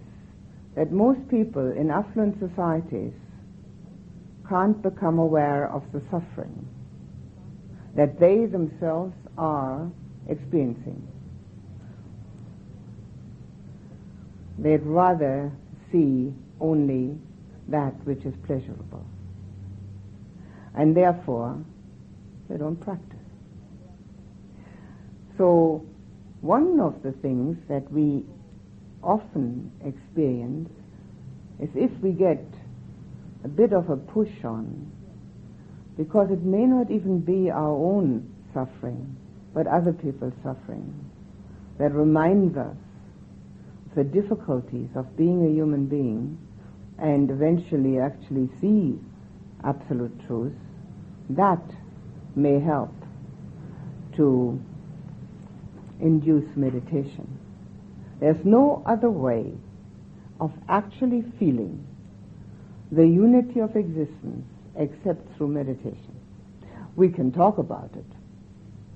that 0.75 0.91
most 0.91 1.21
people 1.29 1.71
in 1.73 1.91
affluent 1.91 2.39
societies 2.41 3.13
can't 4.49 4.83
become 4.83 5.19
aware 5.19 5.69
of 5.71 5.83
the 5.93 6.03
suffering 6.11 6.67
that 7.95 8.19
they 8.19 8.47
themselves 8.47 9.15
are 9.37 9.91
experiencing. 10.29 11.07
They'd 14.59 14.83
rather 14.83 15.53
see 15.91 16.33
only 16.61 17.19
that 17.69 17.95
which 18.05 18.25
is 18.25 18.35
pleasurable. 18.47 19.05
And 20.75 20.97
therefore, 20.97 21.63
they 22.49 22.57
don't 22.57 22.77
practice. 22.77 23.19
So 25.39 25.85
one 26.41 26.81
of 26.81 27.03
the 27.03 27.13
things 27.13 27.57
that 27.69 27.91
we 27.91 28.25
often 29.03 29.71
experience 29.85 30.71
is 31.61 31.69
if 31.75 31.91
we 32.01 32.13
get 32.13 32.45
a 33.45 33.49
bit 33.49 33.73
of 33.73 33.91
a 33.91 33.97
push 33.97 34.45
on, 34.45 34.91
because 35.97 36.31
it 36.31 36.43
may 36.43 36.65
not 36.65 36.91
even 36.91 37.21
be 37.21 37.51
our 37.51 37.71
own 37.71 38.33
suffering, 38.55 39.17
but 39.55 39.67
other 39.67 39.93
people's 39.93 40.35
suffering, 40.43 40.93
that 41.79 41.93
reminds 41.93 42.57
us 42.57 42.77
of 43.91 43.95
the 43.97 44.05
difficulties 44.05 44.89
of 44.95 45.17
being 45.17 45.47
a 45.47 45.51
human 45.51 45.87
being 45.87 46.39
and 46.99 47.31
eventually 47.31 47.99
actually 47.99 48.49
see 48.61 48.99
absolute 49.65 50.13
truth, 50.27 50.53
that 51.31 51.63
may 52.35 52.61
help 52.61 52.95
to 54.17 54.61
induce 56.01 56.57
meditation. 56.57 57.39
There's 58.21 58.45
no 58.45 58.83
other 58.87 59.11
way 59.11 59.53
of 60.41 60.53
actually 60.69 61.25
feeling 61.39 61.87
the 62.91 63.07
unity 63.07 63.61
of 63.61 63.75
existence 63.77 64.45
except 64.77 65.37
through 65.37 65.49
meditation. 65.49 66.19
We 66.97 67.09
can 67.09 67.33
talk 67.33 67.59
about 67.59 67.91
it. 67.95 68.05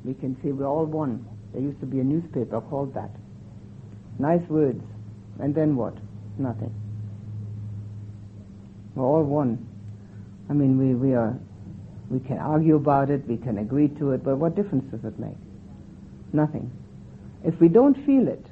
We 0.05 0.15
can 0.15 0.37
say 0.43 0.53
we're 0.53 0.67
all 0.67 0.85
one. 0.85 1.27
There 1.53 1.63
used 1.63 1.81
to 1.81 1.87
be 1.87 2.01
a 2.01 2.05
newspaper 2.05 2.61
called 2.61 2.95
that. 2.95 3.11
Nice 4.19 4.47
words. 4.49 4.83
And 5.39 5.55
then 5.55 5.77
what? 5.77 5.95
Nothing. 6.39 6.75
We're 8.95 9.05
all 9.05 9.23
one. 9.23 9.67
I 10.49 10.53
mean, 10.53 10.79
we, 10.79 10.95
we 10.95 11.15
are, 11.15 11.39
we 12.11 12.21
can 12.21 12.39
argue 12.39 12.77
about 12.77 13.11
it, 13.11 13.27
we 13.27 13.37
can 13.37 13.59
agree 13.59 13.89
to 13.89 14.13
it, 14.13 14.23
but 14.23 14.37
what 14.37 14.55
difference 14.55 14.91
does 14.91 15.05
it 15.05 15.19
make? 15.19 15.37
Nothing. 16.33 16.71
If 17.45 17.61
we 17.61 17.69
don't 17.69 17.95
feel 18.07 18.29
it, 18.29 18.47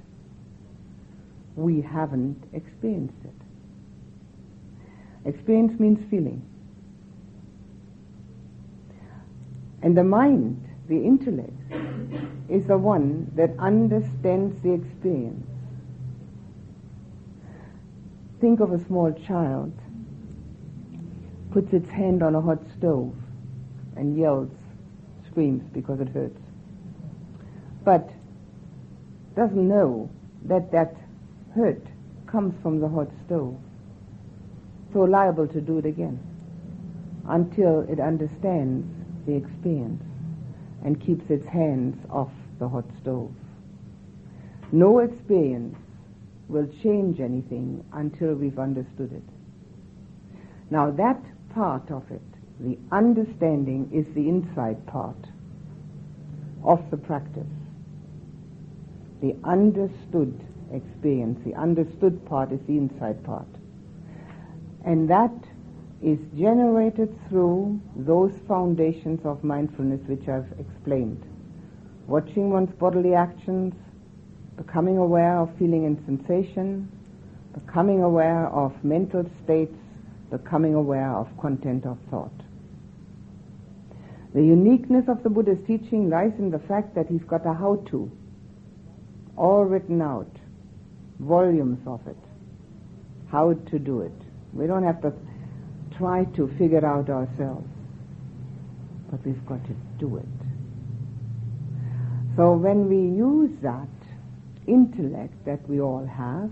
we 1.56 1.80
haven't 1.80 2.42
experienced 2.52 3.14
it. 3.24 3.30
Experience 5.28 5.78
means 5.78 6.04
feeling. 6.10 6.42
And 9.82 9.96
the 9.96 10.04
mind, 10.04 10.62
the 10.88 10.96
intellect, 10.96 11.52
is 12.48 12.66
the 12.66 12.76
one 12.76 13.30
that 13.36 13.50
understands 13.58 14.60
the 14.62 14.72
experience. 14.72 15.46
Think 18.40 18.60
of 18.60 18.72
a 18.72 18.84
small 18.84 19.12
child 19.12 19.72
puts 21.52 21.72
its 21.72 21.88
hand 21.88 22.22
on 22.22 22.34
a 22.34 22.40
hot 22.40 22.58
stove 22.76 23.14
and 23.96 24.18
yells, 24.18 24.50
screams 25.30 25.62
because 25.72 26.00
it 26.00 26.08
hurts. 26.08 26.40
But 27.84 28.08
doesn't 29.36 29.68
know 29.68 30.10
that 30.44 30.70
that 30.72 30.96
hurt 31.54 31.82
comes 32.26 32.54
from 32.62 32.80
the 32.80 32.88
hot 32.88 33.08
stove. 33.26 33.56
So 34.92 35.00
liable 35.00 35.48
to 35.48 35.60
do 35.60 35.78
it 35.78 35.86
again 35.86 36.20
until 37.28 37.80
it 37.80 38.00
understands 38.00 38.86
the 39.26 39.34
experience 39.34 40.02
and 40.84 41.04
keeps 41.04 41.28
its 41.30 41.46
hands 41.46 41.96
off 42.10 42.30
the 42.58 42.68
hot 42.68 42.84
stove. 43.00 43.32
No 44.70 44.98
experience 44.98 45.76
will 46.48 46.68
change 46.82 47.20
anything 47.20 47.84
until 47.92 48.34
we've 48.34 48.58
understood 48.58 49.12
it. 49.12 49.22
Now 50.70 50.90
that 50.92 51.22
part 51.54 51.90
of 51.90 52.10
it, 52.10 52.20
the 52.60 52.78
understanding, 52.92 53.90
is 53.92 54.06
the 54.14 54.28
insight 54.28 54.84
part 54.86 55.16
of 56.62 56.90
the 56.90 56.96
practice. 56.96 57.42
The 59.20 59.34
understood 59.44 60.38
experience, 60.72 61.40
the 61.44 61.54
understood 61.54 62.24
part 62.26 62.52
is 62.52 62.60
the 62.66 62.76
insight 62.76 63.22
part. 63.24 63.48
And 64.84 65.08
that 65.08 65.32
is 66.02 66.18
generated 66.36 67.16
through 67.28 67.80
those 67.96 68.32
foundations 68.46 69.24
of 69.24 69.42
mindfulness 69.42 70.00
which 70.06 70.28
I've 70.28 70.52
explained. 70.58 71.22
Watching 72.06 72.50
one's 72.50 72.74
bodily 72.74 73.14
actions, 73.14 73.74
becoming 74.56 74.98
aware 74.98 75.38
of 75.38 75.50
feeling 75.58 75.86
and 75.86 75.98
sensation, 76.04 76.90
becoming 77.54 78.02
aware 78.02 78.48
of 78.48 78.72
mental 78.84 79.24
states, 79.42 79.76
becoming 80.30 80.74
aware 80.74 81.10
of 81.10 81.28
content 81.40 81.86
of 81.86 81.96
thought. 82.10 82.43
The 84.34 84.42
uniqueness 84.42 85.04
of 85.08 85.22
the 85.22 85.30
Buddha's 85.30 85.64
teaching 85.64 86.10
lies 86.10 86.32
in 86.40 86.50
the 86.50 86.58
fact 86.58 86.96
that 86.96 87.06
he's 87.06 87.22
got 87.22 87.46
a 87.46 87.54
how-to, 87.54 88.10
all 89.36 89.64
written 89.64 90.02
out, 90.02 90.30
volumes 91.20 91.78
of 91.86 92.00
it, 92.08 92.16
how 93.30 93.52
to 93.52 93.78
do 93.78 94.00
it. 94.00 94.12
We 94.52 94.66
don't 94.66 94.82
have 94.82 95.00
to 95.02 95.12
try 95.96 96.24
to 96.36 96.48
figure 96.58 96.84
out 96.84 97.08
ourselves, 97.08 97.68
but 99.08 99.24
we've 99.24 99.46
got 99.46 99.64
to 99.66 99.76
do 100.00 100.16
it. 100.16 100.26
So 102.36 102.54
when 102.54 102.88
we 102.88 102.96
use 102.96 103.56
that 103.62 103.88
intellect 104.66 105.44
that 105.44 105.68
we 105.68 105.80
all 105.80 106.04
have, 106.06 106.50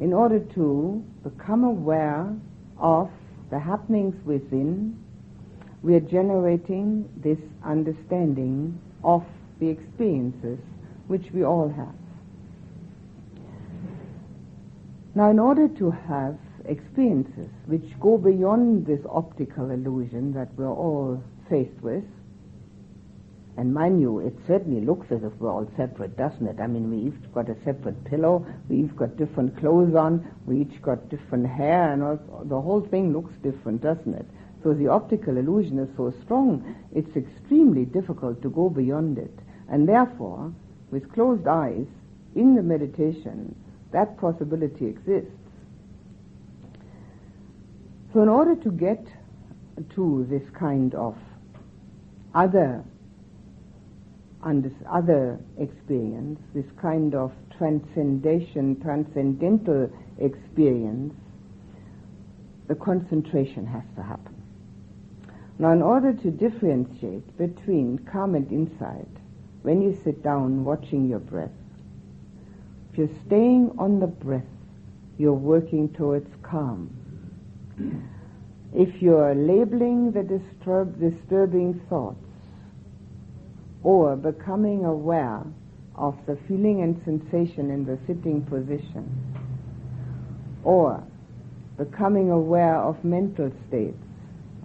in 0.00 0.12
order 0.12 0.40
to 0.40 1.04
become 1.22 1.62
aware 1.62 2.34
of 2.78 3.08
the 3.50 3.60
happenings 3.60 4.16
within, 4.24 4.98
we 5.84 5.94
are 5.94 6.00
generating 6.00 7.06
this 7.22 7.38
understanding 7.62 8.80
of 9.04 9.22
the 9.60 9.68
experiences 9.68 10.58
which 11.08 11.30
we 11.34 11.44
all 11.44 11.68
have. 11.68 11.94
Now, 15.14 15.30
in 15.30 15.38
order 15.38 15.68
to 15.68 15.90
have 15.90 16.38
experiences 16.64 17.50
which 17.66 17.84
go 18.00 18.16
beyond 18.16 18.86
this 18.86 19.00
optical 19.10 19.70
illusion 19.70 20.32
that 20.32 20.48
we're 20.56 20.72
all 20.72 21.22
faced 21.50 21.78
with, 21.82 22.04
and 23.58 23.72
mind 23.72 24.00
you, 24.00 24.20
it 24.20 24.34
certainly 24.46 24.80
looks 24.80 25.12
as 25.12 25.22
if 25.22 25.34
we're 25.38 25.50
all 25.50 25.70
separate, 25.76 26.16
doesn't 26.16 26.46
it? 26.46 26.60
I 26.60 26.66
mean, 26.66 26.90
we 26.90 27.08
each 27.08 27.32
got 27.34 27.50
a 27.50 27.56
separate 27.62 28.02
pillow, 28.06 28.46
we 28.70 28.84
each 28.84 28.96
got 28.96 29.18
different 29.18 29.58
clothes 29.58 29.94
on, 29.94 30.26
we 30.46 30.62
each 30.62 30.80
got 30.80 31.10
different 31.10 31.46
hair, 31.46 31.92
and 31.92 32.02
all, 32.02 32.18
the 32.44 32.58
whole 32.58 32.80
thing 32.80 33.12
looks 33.12 33.34
different, 33.42 33.82
doesn't 33.82 34.14
it? 34.14 34.26
So 34.64 34.72
the 34.72 34.88
optical 34.88 35.36
illusion 35.36 35.78
is 35.78 35.90
so 35.94 36.12
strong, 36.24 36.74
it's 36.94 37.14
extremely 37.14 37.84
difficult 37.84 38.40
to 38.40 38.48
go 38.48 38.70
beyond 38.70 39.18
it. 39.18 39.38
And 39.68 39.86
therefore, 39.86 40.52
with 40.90 41.12
closed 41.12 41.46
eyes, 41.46 41.86
in 42.34 42.54
the 42.54 42.62
meditation, 42.62 43.54
that 43.92 44.18
possibility 44.18 44.86
exists. 44.86 45.30
So 48.12 48.22
in 48.22 48.28
order 48.28 48.56
to 48.56 48.70
get 48.70 49.04
to 49.94 50.26
this 50.30 50.42
kind 50.58 50.94
of 50.94 51.16
other 52.34 52.82
other 54.90 55.40
experience, 55.58 56.38
this 56.54 56.66
kind 56.80 57.14
of 57.14 57.32
transcendation, 57.56 58.78
transcendental 58.82 59.90
experience, 60.18 61.14
the 62.68 62.74
concentration 62.74 63.66
has 63.66 63.82
to 63.96 64.02
happen. 64.02 64.33
Now, 65.58 65.70
in 65.72 65.82
order 65.82 66.12
to 66.12 66.30
differentiate 66.30 67.36
between 67.38 67.98
calm 67.98 68.34
and 68.34 68.50
insight, 68.50 69.08
when 69.62 69.82
you 69.82 69.96
sit 70.02 70.22
down 70.22 70.64
watching 70.64 71.08
your 71.08 71.20
breath, 71.20 71.50
if 72.90 72.98
you're 72.98 73.16
staying 73.26 73.72
on 73.78 74.00
the 74.00 74.06
breath, 74.06 74.42
you're 75.16 75.32
working 75.32 75.88
towards 75.90 76.28
calm. 76.42 76.90
If 78.74 79.00
you're 79.00 79.34
labeling 79.34 80.10
the 80.10 80.24
disturb, 80.24 80.98
disturbing 80.98 81.80
thoughts, 81.88 82.18
or 83.84 84.16
becoming 84.16 84.84
aware 84.84 85.44
of 85.94 86.16
the 86.26 86.36
feeling 86.48 86.82
and 86.82 87.00
sensation 87.04 87.70
in 87.70 87.84
the 87.84 87.98
sitting 88.06 88.42
position, 88.42 89.08
or 90.64 91.04
becoming 91.76 92.30
aware 92.30 92.76
of 92.76 93.04
mental 93.04 93.52
states 93.68 94.03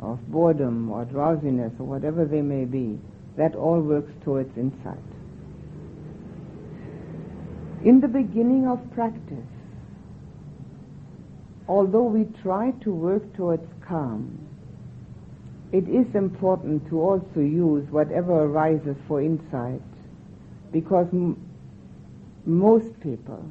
of 0.02 0.20
boredom 0.32 0.90
or 0.92 1.06
drowsiness 1.06 1.74
or 1.80 1.86
whatever 1.86 2.26
they 2.26 2.42
may 2.42 2.66
be, 2.66 3.00
that 3.38 3.56
all 3.56 3.80
works 3.82 4.12
towards 4.24 4.56
insight. 4.58 4.98
In 7.84 8.02
the 8.02 8.08
beginning 8.08 8.68
of 8.68 8.80
practice, 8.92 9.48
although 11.68 12.04
we 12.04 12.26
try 12.42 12.72
to 12.84 12.92
work 12.92 13.34
towards 13.36 13.66
calm, 13.88 14.38
it 15.72 15.88
is 15.88 16.14
important 16.16 16.88
to 16.90 17.00
also 17.02 17.40
use 17.40 17.90
whatever 17.92 18.44
arises 18.44 18.98
for 19.08 19.22
insight 19.22 19.82
because 20.72 21.08
m- 21.14 21.38
most 22.46 23.00
people 23.02 23.46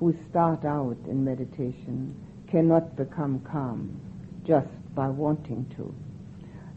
who 0.00 0.14
start 0.30 0.64
out 0.64 0.96
in 1.08 1.24
meditation 1.24 2.14
cannot 2.50 2.96
become 2.96 3.40
calm 3.40 4.00
just 4.46 4.68
by 4.96 5.08
wanting 5.08 5.72
to. 5.76 5.94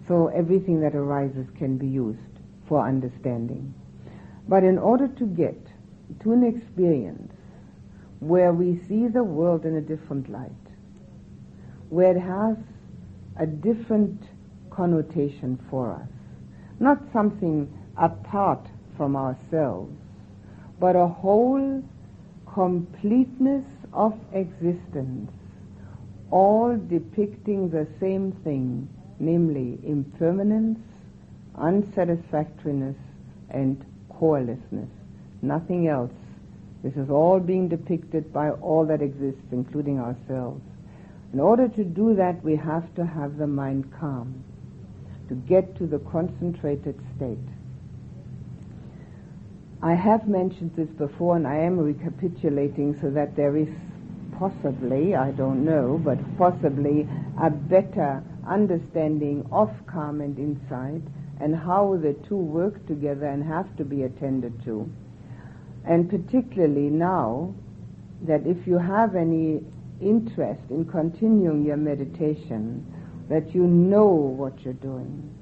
So 0.07 0.27
everything 0.27 0.81
that 0.81 0.93
arises 0.93 1.47
can 1.57 1.79
be 1.79 1.87
used 1.87 2.19
for 2.67 2.87
understanding. 2.87 3.73
But 4.47 4.63
in 4.63 4.77
order 4.77 5.07
to 5.07 5.25
get 5.25 5.57
to 6.21 6.33
an 6.33 6.43
experience 6.43 7.33
where 8.19 8.53
we 8.53 8.79
see 8.87 9.07
the 9.07 9.23
world 9.23 9.65
in 9.65 9.75
a 9.75 9.81
different 9.81 10.29
light, 10.29 10.51
where 11.89 12.15
it 12.15 12.19
has 12.19 12.57
a 13.37 13.45
different 13.45 14.21
connotation 14.69 15.57
for 15.69 15.91
us. 15.91 16.07
Not 16.79 16.99
something 17.11 17.71
apart 17.97 18.65
from 18.97 19.15
ourselves, 19.15 19.95
but 20.79 20.95
a 20.95 21.07
whole 21.07 21.83
completeness 22.53 23.65
of 23.93 24.13
existence, 24.33 25.31
all 26.31 26.77
depicting 26.77 27.69
the 27.69 27.87
same 27.99 28.31
thing, 28.43 28.87
namely 29.19 29.79
impermanence, 29.83 30.79
unsatisfactoriness, 31.55 32.95
and 33.49 33.83
corelessness. 34.09 34.89
Nothing 35.41 35.87
else. 35.87 36.11
This 36.83 36.95
is 36.95 37.09
all 37.09 37.39
being 37.39 37.67
depicted 37.67 38.31
by 38.31 38.51
all 38.51 38.85
that 38.85 39.01
exists, 39.01 39.51
including 39.51 39.99
ourselves. 39.99 40.61
In 41.33 41.39
order 41.39 41.67
to 41.67 41.83
do 41.83 42.15
that, 42.15 42.43
we 42.43 42.55
have 42.55 42.93
to 42.95 43.05
have 43.05 43.37
the 43.37 43.47
mind 43.47 43.91
calm 43.99 44.43
to 45.27 45.35
get 45.35 45.75
to 45.77 45.85
the 45.85 45.99
concentrated 45.99 46.99
state. 47.15 47.37
I 49.81 49.93
have 49.93 50.27
mentioned 50.27 50.71
this 50.75 50.89
before 50.89 51.37
and 51.37 51.47
I 51.47 51.57
am 51.57 51.79
recapitulating 51.79 52.99
so 52.99 53.09
that 53.11 53.35
there 53.35 53.55
is 53.55 53.69
possibly, 54.39 55.15
I 55.15 55.31
don't 55.31 55.65
know, 55.65 56.01
but 56.03 56.17
possibly 56.37 57.07
a 57.41 57.49
better 57.49 58.23
understanding 58.47 59.45
of 59.51 59.69
calm 59.85 60.21
and 60.21 60.39
insight 60.39 61.01
and 61.41 61.55
how 61.55 61.99
the 62.01 62.13
two 62.27 62.37
work 62.37 62.87
together 62.87 63.25
and 63.25 63.43
have 63.43 63.75
to 63.77 63.83
be 63.83 64.03
attended 64.03 64.63
to. 64.63 64.89
And 65.85 66.09
particularly 66.09 66.89
now 66.89 67.53
that 68.21 68.47
if 68.47 68.65
you 68.65 68.77
have 68.77 69.15
any 69.15 69.61
interest 70.01 70.61
in 70.69 70.85
continuing 70.85 71.65
your 71.65 71.77
meditation, 71.77 72.85
that 73.29 73.53
you 73.53 73.67
know 73.67 74.07
what 74.07 74.59
you're 74.61 74.73
doing. 74.73 75.35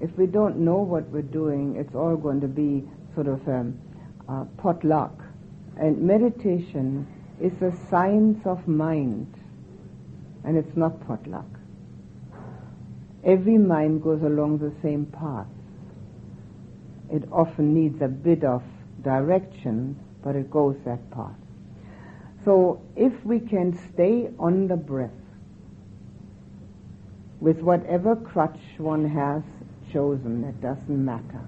If 0.00 0.16
we 0.16 0.26
don't 0.26 0.58
know 0.58 0.78
what 0.78 1.08
we're 1.08 1.22
doing, 1.22 1.76
it's 1.76 1.94
all 1.94 2.16
going 2.16 2.40
to 2.40 2.48
be 2.48 2.84
sort 3.14 3.26
of 3.26 3.46
um, 3.48 3.78
uh, 4.28 4.44
potluck. 4.56 5.22
And 5.76 6.00
meditation 6.00 7.06
is 7.44 7.60
a 7.60 7.76
science 7.90 8.40
of 8.46 8.66
mind, 8.66 9.26
and 10.44 10.56
it's 10.56 10.74
not 10.78 11.06
potluck. 11.06 11.44
Every 13.22 13.58
mind 13.58 14.02
goes 14.02 14.22
along 14.22 14.58
the 14.58 14.72
same 14.80 15.04
path. 15.04 15.46
It 17.12 17.28
often 17.30 17.74
needs 17.74 18.00
a 18.00 18.08
bit 18.08 18.44
of 18.44 18.62
direction, 19.02 20.00
but 20.22 20.36
it 20.36 20.50
goes 20.50 20.76
that 20.86 21.10
path. 21.10 21.36
So 22.46 22.80
if 22.96 23.12
we 23.26 23.40
can 23.40 23.78
stay 23.92 24.30
on 24.38 24.66
the 24.66 24.76
breath 24.76 25.10
with 27.40 27.58
whatever 27.58 28.16
crutch 28.16 28.60
one 28.78 29.06
has 29.10 29.42
chosen, 29.92 30.44
it 30.44 30.62
doesn't 30.62 31.04
matter, 31.04 31.42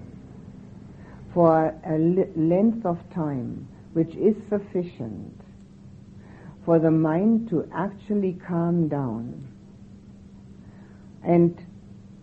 for 1.33 1.73
a 1.83 1.97
length 1.97 2.85
of 2.85 2.99
time 3.11 3.67
which 3.93 4.13
is 4.13 4.35
sufficient 4.47 5.41
for 6.67 6.79
the 6.79 6.91
mind 6.91 7.49
to 7.49 7.65
actually 7.73 8.37
calm 8.45 8.89
down. 8.89 9.47
And 11.23 11.57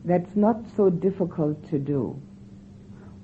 that's 0.05 0.37
not 0.37 0.57
so 0.77 0.91
difficult 0.91 1.67
to 1.71 1.79
do. 1.79 2.21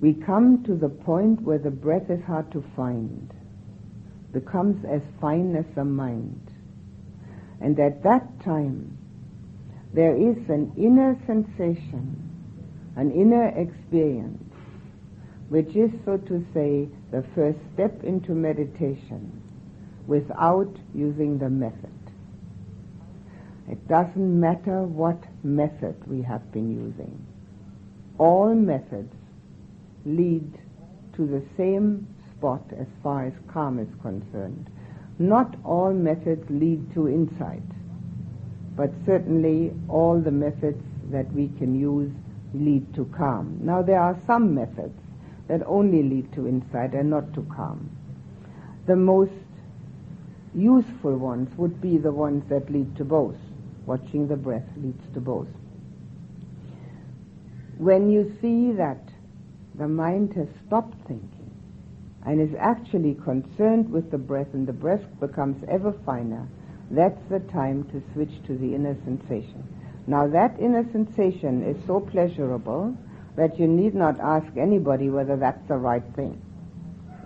We 0.01 0.15
come 0.15 0.65
to 0.65 0.75
the 0.75 0.89
point 0.89 1.43
where 1.43 1.59
the 1.59 1.71
breath 1.71 2.09
is 2.09 2.25
hard 2.25 2.51
to 2.53 2.65
find, 2.75 3.31
becomes 4.33 4.83
as 4.87 5.03
fine 5.21 5.55
as 5.57 5.67
the 5.75 5.85
mind. 5.85 6.41
And 7.61 7.79
at 7.79 8.03
that 8.03 8.43
time, 8.43 8.97
there 9.93 10.17
is 10.17 10.39
an 10.49 10.73
inner 10.79 11.19
sensation, 11.27 12.31
an 12.97 13.11
inner 13.11 13.49
experience, 13.49 14.55
which 15.51 15.77
is, 15.77 15.91
so 16.07 16.17
to 16.17 16.47
say, 16.55 16.89
the 17.11 17.27
first 17.35 17.59
step 17.75 18.05
into 18.05 18.33
meditation 18.33 19.40
without 20.11 20.77
using 20.93 21.39
the 21.39 21.49
method. 21.49 21.97
It 23.69 23.87
doesn't 23.87 24.41
matter 24.41 24.83
what 24.83 25.23
method 25.45 25.95
we 26.09 26.21
have 26.23 26.51
been 26.51 26.69
using. 26.75 27.25
All 28.19 28.53
methods 28.53 29.15
lead 30.05 30.59
to 31.15 31.27
the 31.27 31.45
same 31.57 32.09
spot 32.33 32.63
as 32.77 32.89
far 33.05 33.27
as 33.27 33.33
calm 33.53 33.79
is 33.79 33.89
concerned. 34.03 34.69
Not 35.21 35.55
all 35.65 35.93
methods 35.93 36.45
lead 36.51 36.93
to 36.95 37.09
insight, 37.09 37.63
but 38.77 38.91
certainly 39.07 39.73
all 39.89 40.21
the 40.21 40.33
methods 40.33 40.83
that 41.13 41.33
we 41.33 41.53
can 41.57 41.79
use 41.79 42.11
lead 42.53 42.93
to 42.97 43.05
calm. 43.17 43.61
Now 43.63 43.81
there 43.81 44.01
are 44.01 44.19
some 44.27 44.57
methods 44.57 44.99
that 45.47 45.63
only 45.67 46.03
lead 46.03 46.33
to 46.33 46.49
insight 46.49 46.95
and 46.95 47.11
not 47.11 47.33
to 47.35 47.47
calm. 47.55 47.89
The 48.89 48.97
most 48.97 49.31
useful 50.55 51.17
ones 51.17 51.49
would 51.57 51.81
be 51.81 51.99
the 51.99 52.13
ones 52.13 52.45
that 52.49 52.71
lead 52.71 52.97
to 52.97 53.05
both. 53.05 53.37
Watching 53.87 54.29
the 54.29 54.37
breath 54.37 54.69
leads 54.77 55.03
to 55.15 55.21
both. 55.21 55.49
When 57.79 58.11
you 58.11 58.37
see 58.41 58.73
that 58.73 59.01
the 59.75 59.89
mind 59.89 60.35
has 60.35 60.49
stopped 60.67 60.97
thinking 61.09 61.51
and 62.27 62.41
is 62.41 62.55
actually 62.59 63.15
concerned 63.25 63.91
with 63.91 64.11
the 64.11 64.19
breath 64.19 64.53
and 64.53 64.67
the 64.67 64.73
breath 64.73 65.05
becomes 65.19 65.65
ever 65.69 65.95
finer, 66.05 66.47
that's 66.91 67.21
the 67.31 67.41
time 67.41 67.85
to 67.85 68.03
switch 68.13 68.43
to 68.47 68.59
the 68.59 68.75
inner 68.75 68.97
sensation. 69.05 69.65
Now 70.07 70.27
that 70.29 70.59
inner 70.61 70.85
sensation 70.93 71.63
is 71.63 71.77
so 71.87 72.01
pleasurable 72.01 72.97
that 73.37 73.59
you 73.59 73.67
need 73.67 73.95
not 73.95 74.21
ask 74.21 74.57
anybody 74.57 75.09
whether 75.09 75.37
that's 75.37 75.67
the 75.69 75.77
right 75.77 76.03
thing. 76.15 76.41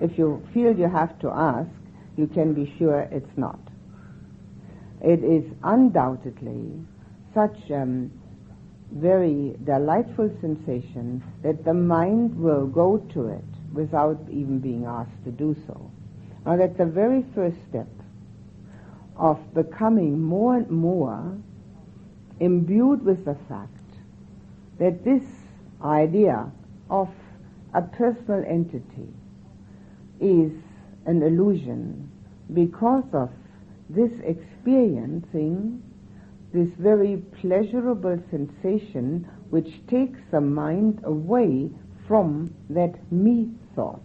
If 0.01 0.19
you 0.19 0.47
feel 0.53 0.77
you 0.77 0.89
have 0.89 1.19
to 1.21 1.31
ask, 1.31 1.71
you 2.16 2.27
can 2.27 2.55
be 2.55 2.72
sure 2.79 3.09
it's 3.11 3.37
not. 3.37 3.59
It 5.00 5.22
is 5.22 5.44
undoubtedly 5.62 6.81
such 7.35 7.57
a 7.70 7.83
um, 7.83 8.11
very 8.92 9.57
delightful 9.64 10.31
sensation 10.40 11.22
that 11.42 11.64
the 11.64 11.74
mind 11.74 12.38
will 12.38 12.66
go 12.66 12.98
to 13.12 13.29
it 13.29 13.44
without 13.72 14.18
even 14.31 14.61
being 14.61 14.85
asked 14.85 15.24
to 15.24 15.31
do 15.33 15.57
so. 15.66 15.90
Now 16.46 16.57
that's 16.57 16.79
the 16.79 16.87
very 16.87 17.24
first 17.35 17.57
step 17.68 17.88
of 19.16 19.38
becoming 19.55 20.20
more 20.20 20.57
and 20.57 20.70
more 20.70 21.37
imbued 22.40 23.05
with 23.05 23.24
the 23.24 23.37
fact 23.48 23.70
that 24.79 25.05
this 25.05 25.22
idea 25.83 26.50
of 26.90 27.09
a 27.74 27.83
personal 27.83 28.44
entity 28.46 29.09
is 30.20 30.53
an 31.07 31.23
illusion 31.23 32.11
because 32.53 33.05
of 33.12 33.31
this 33.88 34.12
experiencing 34.25 35.83
this 36.53 36.69
very 36.79 37.17
pleasurable 37.40 38.19
sensation 38.31 39.29
which 39.51 39.87
takes 39.88 40.21
the 40.31 40.40
mind 40.40 41.01
away 41.05 41.69
from 42.07 42.55
that 42.71 42.95
me 43.12 43.51
thought. 43.75 44.01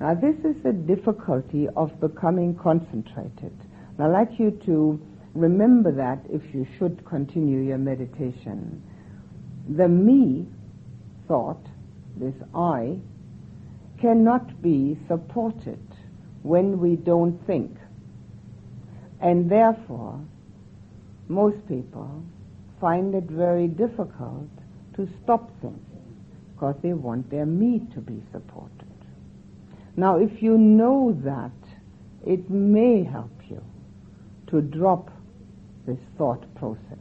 Now 0.00 0.14
this 0.14 0.36
is 0.44 0.62
the 0.62 0.72
difficulty 0.72 1.68
of 1.76 1.98
becoming 2.00 2.54
concentrated. 2.56 3.52
I'd 3.98 4.06
like 4.08 4.38
you 4.38 4.50
to 4.66 5.00
remember 5.34 5.92
that 5.92 6.20
if 6.28 6.42
you 6.54 6.66
should 6.78 7.04
continue 7.06 7.60
your 7.60 7.78
meditation. 7.78 8.82
The 9.76 9.88
me 9.88 10.46
thought, 11.26 11.64
this 12.16 12.34
I, 12.54 12.98
cannot 14.00 14.60
be 14.60 14.98
supported 15.08 15.80
when 16.44 16.78
we 16.78 16.94
don't 16.94 17.44
think. 17.46 17.74
And 19.20 19.50
therefore, 19.50 20.20
most 21.26 21.66
people 21.66 22.22
find 22.78 23.14
it 23.14 23.24
very 23.24 23.66
difficult 23.66 24.50
to 24.94 25.08
stop 25.22 25.50
thinking 25.62 25.80
because 26.52 26.76
they 26.82 26.92
want 26.92 27.30
their 27.30 27.46
me 27.46 27.80
to 27.94 28.00
be 28.00 28.22
supported. 28.30 28.92
Now, 29.96 30.18
if 30.18 30.42
you 30.42 30.58
know 30.58 31.18
that, 31.24 31.50
it 32.26 32.50
may 32.50 33.04
help 33.04 33.32
you 33.48 33.64
to 34.48 34.60
drop 34.60 35.10
this 35.86 35.98
thought 36.18 36.44
process. 36.56 36.98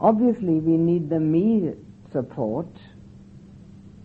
Obviously, 0.00 0.60
we 0.60 0.78
need 0.78 1.10
the 1.10 1.20
me 1.20 1.72
support 2.10 2.68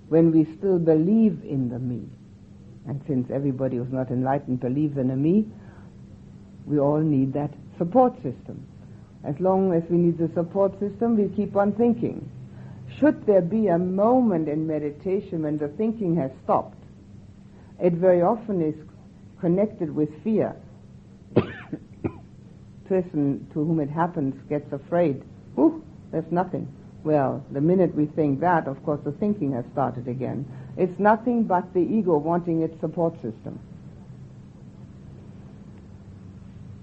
when 0.10 0.32
we 0.32 0.44
still 0.58 0.78
believe 0.78 1.42
in 1.44 1.70
the 1.70 1.80
me. 1.80 2.04
And 2.88 3.02
since 3.08 3.30
everybody 3.34 3.78
who's 3.78 3.92
not 3.92 4.10
enlightened 4.12 4.60
believes 4.60 4.98
in 4.98 5.10
a 5.12 5.16
me, 5.16 5.46
we 6.66 6.80
all 6.80 7.00
need 7.00 7.34
that 7.34 7.52
support 7.78 8.16
system. 8.16 8.66
As 9.24 9.36
long 9.40 9.74
as 9.74 9.84
we 9.90 9.98
need 9.98 10.18
the 10.18 10.30
support 10.36 10.80
system, 10.80 11.18
we 11.18 11.36
keep 11.36 11.56
on 11.56 11.74
thinking. 11.74 12.30
Should 13.00 13.26
there 13.26 13.42
be 13.42 13.68
a 13.68 13.78
moment 13.78 14.48
in 14.48 14.68
meditation 14.68 15.44
when 15.44 15.58
the 15.58 15.68
thinking 15.70 16.16
has 16.18 16.32
stopped, 16.44 16.78
it 17.80 17.94
very 17.94 18.22
often 18.22 18.62
is 18.62 18.76
connected 19.40 19.94
with 19.94 20.10
fear. 20.24 20.56
Person 22.88 23.48
to 23.54 23.66
whom 23.66 23.80
it 23.80 23.90
happens 23.90 24.36
gets 24.48 24.72
afraid. 24.72 25.24
Ooh, 25.58 25.84
there's 26.12 26.32
nothing. 26.32 26.72
Well, 27.06 27.46
the 27.52 27.62
minute 27.62 27.94
we 27.94 28.08
think 28.08 28.40
that, 28.40 28.68
of 28.68 28.84
course, 28.84 29.00
the 29.06 29.12
thinking 29.12 29.54
has 29.54 29.64
started 29.72 30.08
again. 30.08 30.44
It's 30.76 30.98
nothing 30.98 31.44
but 31.44 31.72
the 31.72 31.82
ego 31.82 32.18
wanting 32.18 32.64
its 32.64 32.80
support 32.82 33.14
system. 33.22 33.60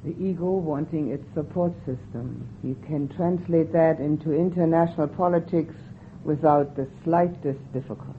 The 0.04 0.14
ego 0.22 0.52
wanting 0.52 1.10
its 1.10 1.24
support 1.34 1.72
system. 1.80 2.48
You 2.62 2.76
can 2.86 3.08
translate 3.08 3.72
that 3.72 3.98
into 3.98 4.32
international 4.32 5.08
politics 5.08 5.74
without 6.22 6.76
the 6.76 6.86
slightest 7.02 7.72
difficulty. 7.72 8.14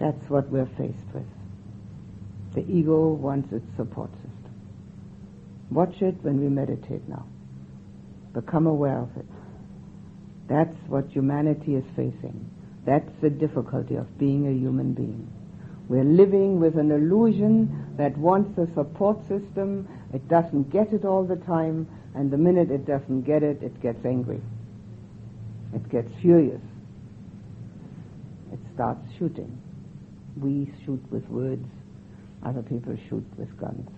That's 0.00 0.28
what 0.28 0.50
we're 0.50 0.68
faced 0.76 1.14
with. 1.14 1.26
The 2.54 2.68
ego 2.68 3.10
wants 3.10 3.52
its 3.52 3.66
support 3.76 4.10
system. 4.14 4.54
Watch 5.70 6.02
it 6.02 6.16
when 6.22 6.40
we 6.40 6.48
meditate 6.48 7.08
now. 7.08 7.24
Become 8.32 8.66
aware 8.66 8.98
of 8.98 9.16
it. 9.16 9.26
That's 10.48 10.76
what 10.88 11.10
humanity 11.10 11.74
is 11.74 11.84
facing 11.96 12.48
That's 12.84 13.10
the 13.20 13.30
difficulty 13.30 13.96
of 13.96 14.18
being 14.18 14.46
a 14.46 14.52
human 14.52 14.92
being. 14.92 15.28
We're 15.88 16.04
living 16.04 16.60
with 16.60 16.76
an 16.78 16.90
illusion 16.90 17.94
that 17.96 18.16
wants 18.16 18.58
a 18.58 18.72
support 18.74 19.20
system. 19.28 19.88
It 20.12 20.28
doesn't 20.28 20.70
get 20.70 20.92
it 20.92 21.04
all 21.04 21.24
the 21.24 21.36
time, 21.36 21.88
and 22.14 22.30
the 22.30 22.36
minute 22.36 22.70
it 22.70 22.86
doesn't 22.86 23.22
get 23.22 23.42
it, 23.42 23.62
it 23.62 23.80
gets 23.80 24.04
angry. 24.04 24.40
It 25.74 25.88
gets 25.90 26.10
furious. 26.20 26.60
It 28.52 28.58
starts 28.74 29.00
shooting. 29.18 29.60
We 30.40 30.72
shoot 30.84 31.02
with 31.10 31.26
words, 31.28 31.66
other 32.44 32.62
people 32.62 32.96
shoot 33.08 33.24
with 33.36 33.56
guns. 33.58 33.88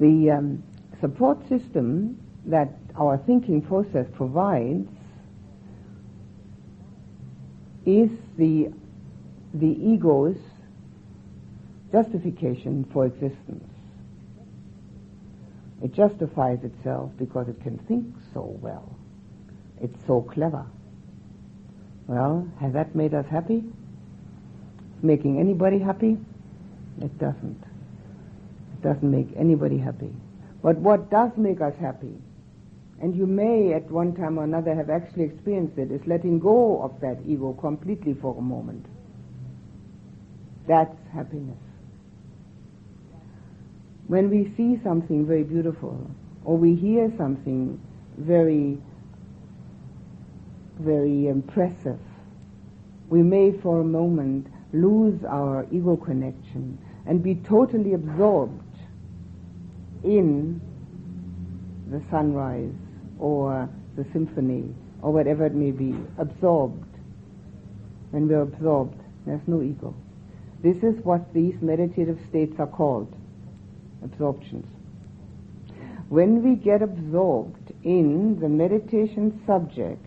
The 0.00 0.30
um, 0.30 0.62
support 1.00 1.46
system 1.48 2.18
that 2.46 2.81
our 2.96 3.16
thinking 3.18 3.62
process 3.62 4.06
provides 4.14 4.88
is 7.84 8.10
the, 8.36 8.72
the 9.54 9.66
ego's 9.66 10.36
justification 11.90 12.84
for 12.92 13.06
existence. 13.06 13.68
It 15.82 15.92
justifies 15.92 16.62
itself 16.62 17.10
because 17.18 17.48
it 17.48 17.60
can 17.60 17.78
think 17.78 18.06
so 18.32 18.56
well. 18.60 18.96
It's 19.80 19.98
so 20.06 20.22
clever. 20.22 20.64
Well, 22.06 22.48
has 22.60 22.72
that 22.74 22.94
made 22.94 23.14
us 23.14 23.26
happy? 23.26 23.64
Making 25.02 25.40
anybody 25.40 25.78
happy? 25.78 26.18
It 27.00 27.18
doesn't. 27.18 27.64
It 28.74 28.82
doesn't 28.82 29.10
make 29.10 29.28
anybody 29.36 29.78
happy. 29.78 30.12
But 30.62 30.76
what 30.76 31.10
does 31.10 31.32
make 31.36 31.60
us 31.60 31.74
happy 31.80 32.14
and 33.02 33.16
you 33.16 33.26
may 33.26 33.74
at 33.74 33.90
one 33.90 34.14
time 34.14 34.38
or 34.38 34.44
another 34.44 34.76
have 34.76 34.88
actually 34.88 35.24
experienced 35.24 35.76
it, 35.76 35.90
is 35.90 36.00
letting 36.06 36.38
go 36.38 36.80
of 36.82 36.98
that 37.00 37.18
ego 37.26 37.52
completely 37.60 38.14
for 38.14 38.38
a 38.38 38.40
moment. 38.40 38.86
That's 40.68 40.96
happiness. 41.12 41.58
When 44.06 44.30
we 44.30 44.54
see 44.56 44.80
something 44.84 45.26
very 45.26 45.42
beautiful, 45.42 46.08
or 46.44 46.56
we 46.56 46.76
hear 46.76 47.12
something 47.18 47.80
very, 48.18 48.78
very 50.78 51.26
impressive, 51.26 51.98
we 53.08 53.20
may 53.20 53.50
for 53.50 53.80
a 53.80 53.84
moment 53.84 54.46
lose 54.72 55.24
our 55.24 55.66
ego 55.72 55.96
connection 55.96 56.78
and 57.06 57.20
be 57.20 57.34
totally 57.34 57.94
absorbed 57.94 58.62
in 60.04 60.60
the 61.90 62.00
sunrise 62.08 62.72
or 63.22 63.68
the 63.96 64.04
symphony 64.12 64.74
or 65.00 65.12
whatever 65.12 65.46
it 65.46 65.54
may 65.54 65.70
be, 65.70 65.94
absorbed. 66.18 66.84
When 68.10 68.26
we're 68.26 68.42
absorbed, 68.42 69.00
there's 69.24 69.46
no 69.46 69.62
ego. 69.62 69.94
This 70.62 70.76
is 70.82 71.02
what 71.04 71.32
these 71.32 71.54
meditative 71.60 72.18
states 72.28 72.54
are 72.58 72.66
called, 72.66 73.14
absorptions. 74.04 74.66
When 76.08 76.42
we 76.42 76.56
get 76.56 76.82
absorbed 76.82 77.72
in 77.84 78.38
the 78.40 78.48
meditation 78.48 79.40
subject, 79.46 80.04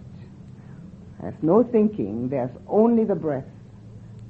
there's 1.22 1.42
no 1.42 1.64
thinking, 1.64 2.30
there's 2.30 2.56
only 2.68 3.06
the 3.06 3.16
breath. 3.16 3.46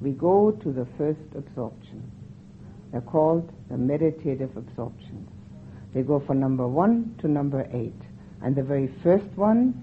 We 0.00 0.12
go 0.12 0.52
to 0.52 0.72
the 0.72 0.86
first 0.96 1.20
absorption. 1.36 2.10
They're 2.92 3.00
called 3.00 3.52
the 3.68 3.76
meditative 3.76 4.56
absorptions. 4.56 5.28
They 5.92 6.02
go 6.02 6.20
from 6.20 6.38
number 6.38 6.66
one 6.68 7.16
to 7.20 7.28
number 7.28 7.68
eight. 7.72 8.05
And 8.46 8.54
the 8.54 8.62
very 8.62 8.86
first 9.02 9.26
one 9.34 9.74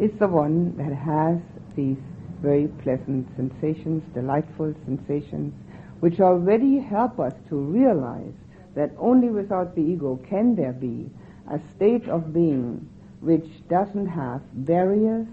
is 0.00 0.10
the 0.18 0.26
one 0.26 0.76
that 0.78 0.92
has 0.92 1.38
these 1.76 1.96
very 2.42 2.66
pleasant 2.82 3.28
sensations, 3.36 4.02
delightful 4.14 4.74
sensations, 4.84 5.54
which 6.00 6.18
already 6.18 6.80
help 6.80 7.20
us 7.20 7.34
to 7.50 7.54
realize 7.54 8.34
that 8.74 8.90
only 8.98 9.28
without 9.28 9.76
the 9.76 9.80
ego 9.80 10.18
can 10.28 10.56
there 10.56 10.72
be 10.72 11.08
a 11.48 11.60
state 11.76 12.08
of 12.08 12.32
being 12.34 12.88
which 13.20 13.46
doesn't 13.68 14.08
have 14.08 14.42
barriers, 14.66 15.28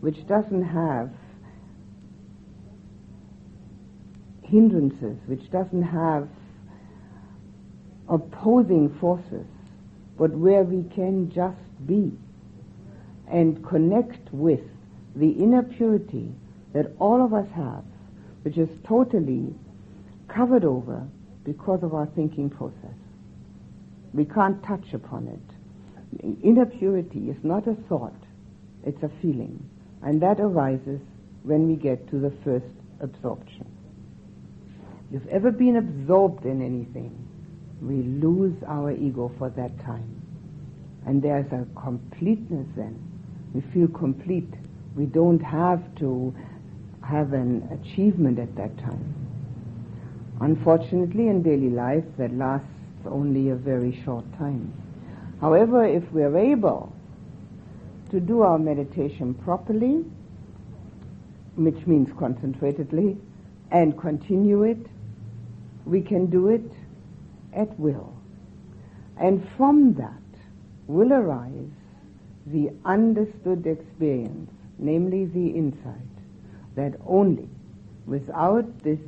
which 0.00 0.26
doesn't 0.26 0.62
have 0.62 1.10
hindrances, 4.42 5.16
which 5.24 5.50
doesn't 5.50 5.84
have 5.84 6.28
opposing 8.10 8.94
forces, 9.00 9.46
but 10.18 10.30
where 10.32 10.62
we 10.64 10.82
can 10.94 11.30
just 11.30 11.86
be 11.86 12.12
and 13.30 13.64
connect 13.66 14.32
with 14.32 14.60
the 15.14 15.30
inner 15.30 15.62
purity 15.62 16.32
that 16.72 16.92
all 16.98 17.24
of 17.24 17.32
us 17.32 17.46
have, 17.54 17.84
which 18.42 18.58
is 18.58 18.68
totally 18.86 19.54
covered 20.28 20.64
over 20.64 21.06
because 21.44 21.82
of 21.82 21.94
our 21.94 22.06
thinking 22.06 22.50
process. 22.50 22.96
We 24.12 24.24
can't 24.24 24.62
touch 24.64 24.92
upon 24.92 25.28
it. 25.28 26.42
Inner 26.42 26.66
purity 26.66 27.30
is 27.30 27.36
not 27.42 27.66
a 27.66 27.74
thought, 27.88 28.14
it's 28.84 29.02
a 29.02 29.10
feeling. 29.20 29.68
And 30.02 30.22
that 30.22 30.40
arises 30.40 31.00
when 31.42 31.68
we 31.68 31.76
get 31.76 32.08
to 32.10 32.18
the 32.18 32.32
first 32.44 32.66
absorption. 33.00 33.66
You've 35.10 35.26
ever 35.28 35.50
been 35.50 35.76
absorbed 35.76 36.44
in 36.44 36.62
anything, 36.62 37.27
we 37.80 38.02
lose 38.02 38.54
our 38.66 38.92
ego 38.92 39.30
for 39.38 39.50
that 39.50 39.78
time. 39.80 40.22
And 41.06 41.22
there's 41.22 41.50
a 41.52 41.66
completeness 41.80 42.66
then. 42.76 42.98
We 43.54 43.60
feel 43.72 43.88
complete. 43.88 44.52
We 44.94 45.06
don't 45.06 45.40
have 45.40 45.82
to 45.96 46.34
have 47.02 47.32
an 47.32 47.68
achievement 47.72 48.38
at 48.38 48.54
that 48.56 48.76
time. 48.78 49.14
Unfortunately, 50.40 51.28
in 51.28 51.42
daily 51.42 51.70
life, 51.70 52.04
that 52.18 52.34
lasts 52.34 52.66
only 53.06 53.50
a 53.50 53.54
very 53.54 54.00
short 54.04 54.24
time. 54.38 54.72
However, 55.40 55.84
if 55.84 56.02
we're 56.12 56.36
able 56.36 56.92
to 58.10 58.20
do 58.20 58.42
our 58.42 58.58
meditation 58.58 59.34
properly, 59.34 60.04
which 61.56 61.86
means 61.86 62.08
concentratedly, 62.10 63.18
and 63.70 63.98
continue 63.98 64.62
it, 64.62 64.86
we 65.84 66.00
can 66.02 66.26
do 66.26 66.48
it 66.48 66.70
at 67.54 67.78
will. 67.78 68.12
And 69.16 69.46
from 69.56 69.94
that 69.94 70.12
will 70.86 71.12
arise 71.12 71.70
the 72.46 72.70
understood 72.84 73.66
experience, 73.66 74.50
namely 74.78 75.26
the 75.26 75.48
insight, 75.48 75.94
that 76.76 76.94
only 77.06 77.48
without 78.06 78.82
this 78.82 79.00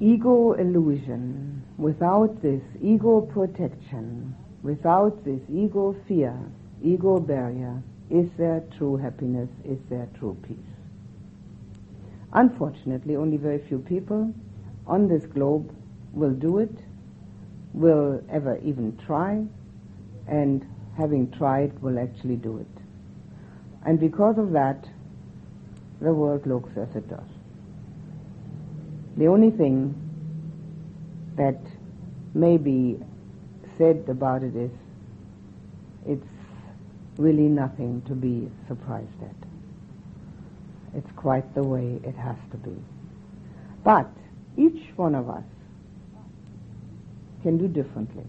ego 0.00 0.52
illusion, 0.52 1.62
without 1.78 2.42
this 2.42 2.62
ego 2.82 3.20
protection, 3.20 4.34
without 4.62 5.24
this 5.24 5.40
ego 5.50 5.96
fear, 6.06 6.36
ego 6.82 7.18
barrier, 7.18 7.82
is 8.10 8.28
there 8.36 8.62
true 8.76 8.96
happiness, 8.96 9.48
is 9.64 9.78
there 9.88 10.08
true 10.18 10.36
peace. 10.42 10.56
Unfortunately, 12.32 13.16
only 13.16 13.36
very 13.36 13.58
few 13.66 13.78
people 13.78 14.32
on 14.86 15.08
this 15.08 15.24
globe 15.24 15.74
will 16.16 16.32
do 16.32 16.58
it, 16.58 16.74
will 17.74 18.24
ever 18.30 18.58
even 18.64 18.98
try, 19.06 19.44
and 20.26 20.66
having 20.96 21.30
tried 21.30 21.80
will 21.82 21.98
actually 21.98 22.36
do 22.36 22.58
it. 22.58 22.82
And 23.84 24.00
because 24.00 24.38
of 24.38 24.52
that, 24.52 24.88
the 26.00 26.12
world 26.12 26.46
looks 26.46 26.76
as 26.76 26.88
it 26.96 27.08
does. 27.08 27.28
The 29.16 29.26
only 29.26 29.50
thing 29.50 29.94
that 31.36 31.60
may 32.34 32.56
be 32.56 32.98
said 33.78 34.04
about 34.08 34.42
it 34.42 34.56
is 34.56 34.70
it's 36.06 36.26
really 37.18 37.48
nothing 37.48 38.02
to 38.08 38.14
be 38.14 38.50
surprised 38.68 39.22
at. 39.22 39.36
It's 40.96 41.10
quite 41.16 41.54
the 41.54 41.62
way 41.62 42.00
it 42.04 42.14
has 42.14 42.36
to 42.52 42.56
be. 42.56 42.76
But 43.84 44.08
each 44.56 44.82
one 44.96 45.14
of 45.14 45.28
us 45.28 45.44
can 47.46 47.58
do 47.58 47.68
differently 47.68 48.24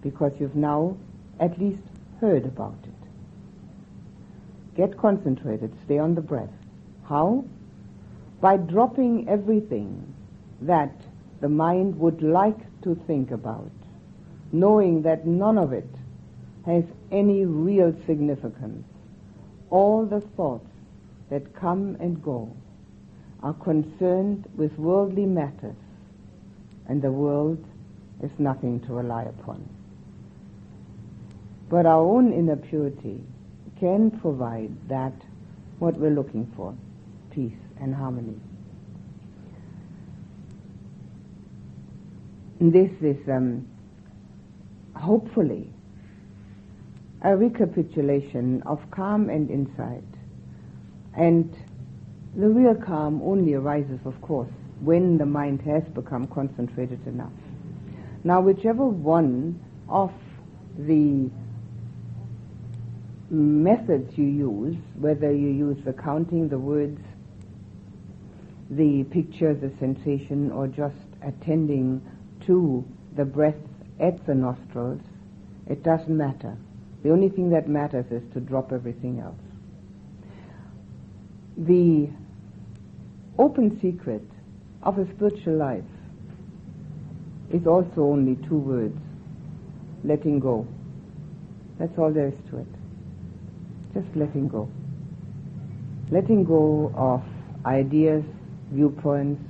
because 0.00 0.30
you've 0.38 0.54
now 0.54 0.96
at 1.40 1.58
least 1.58 1.82
heard 2.20 2.44
about 2.44 2.78
it. 2.84 4.76
Get 4.76 4.96
concentrated, 4.96 5.72
stay 5.84 5.98
on 5.98 6.14
the 6.14 6.20
breath. 6.20 6.54
How? 7.08 7.44
By 8.40 8.58
dropping 8.58 9.28
everything 9.28 10.14
that 10.60 10.94
the 11.40 11.48
mind 11.48 11.98
would 11.98 12.22
like 12.22 12.60
to 12.82 12.94
think 13.08 13.32
about, 13.32 13.72
knowing 14.52 15.02
that 15.02 15.26
none 15.26 15.58
of 15.58 15.72
it 15.72 15.90
has 16.64 16.84
any 17.10 17.44
real 17.44 17.92
significance. 18.06 18.86
All 19.70 20.06
the 20.06 20.20
thoughts 20.20 20.70
that 21.28 21.56
come 21.56 21.96
and 21.98 22.22
go 22.22 22.54
are 23.42 23.54
concerned 23.54 24.44
with 24.56 24.78
worldly 24.78 25.26
matters, 25.26 25.74
and 26.86 27.02
the 27.02 27.10
world 27.10 27.58
is 28.22 28.30
nothing 28.38 28.80
to 28.80 28.92
rely 28.92 29.24
upon. 29.24 29.68
But 31.68 31.86
our 31.86 32.02
own 32.02 32.32
inner 32.32 32.56
purity 32.56 33.20
can 33.78 34.10
provide 34.10 34.70
that 34.88 35.14
what 35.78 35.96
we're 35.98 36.10
looking 36.10 36.50
for, 36.56 36.74
peace 37.30 37.52
and 37.80 37.94
harmony. 37.94 38.36
This 42.60 42.90
is 43.02 43.16
um, 43.28 43.68
hopefully 44.94 45.70
a 47.22 47.36
recapitulation 47.36 48.62
of 48.66 48.78
calm 48.90 49.28
and 49.28 49.50
insight. 49.50 50.04
And 51.16 51.54
the 52.36 52.48
real 52.48 52.74
calm 52.74 53.20
only 53.22 53.54
arises, 53.54 54.00
of 54.04 54.20
course, 54.20 54.50
when 54.80 55.18
the 55.18 55.26
mind 55.26 55.62
has 55.62 55.82
become 55.94 56.26
concentrated 56.26 57.06
enough. 57.06 57.32
Now, 58.26 58.40
whichever 58.40 58.86
one 58.86 59.60
of 59.86 60.10
the 60.78 61.30
methods 63.30 64.16
you 64.16 64.24
use, 64.24 64.76
whether 64.98 65.30
you 65.30 65.48
use 65.48 65.76
the 65.84 65.92
counting, 65.92 66.48
the 66.48 66.58
words, 66.58 67.00
the 68.70 69.04
picture, 69.04 69.54
the 69.54 69.70
sensation, 69.78 70.50
or 70.50 70.66
just 70.66 70.96
attending 71.22 72.00
to 72.46 72.82
the 73.14 73.26
breath 73.26 73.60
at 74.00 74.24
the 74.26 74.34
nostrils, 74.34 75.02
it 75.66 75.82
doesn't 75.82 76.16
matter. 76.16 76.56
The 77.02 77.10
only 77.10 77.28
thing 77.28 77.50
that 77.50 77.68
matters 77.68 78.06
is 78.10 78.22
to 78.32 78.40
drop 78.40 78.72
everything 78.72 79.20
else. 79.20 79.36
The 81.58 82.08
open 83.38 83.78
secret 83.82 84.24
of 84.82 84.98
a 84.98 85.06
spiritual 85.14 85.56
life 85.56 85.84
is 87.52 87.66
also 87.66 88.02
only 88.02 88.36
two 88.48 88.58
words 88.58 88.98
letting 90.04 90.38
go. 90.38 90.66
That's 91.78 91.96
all 91.98 92.12
there 92.12 92.28
is 92.28 92.38
to 92.50 92.58
it. 92.58 92.66
Just 93.94 94.14
letting 94.14 94.48
go. 94.48 94.68
Letting 96.10 96.44
go 96.44 96.92
of 96.96 97.22
ideas, 97.64 98.24
viewpoints, 98.70 99.42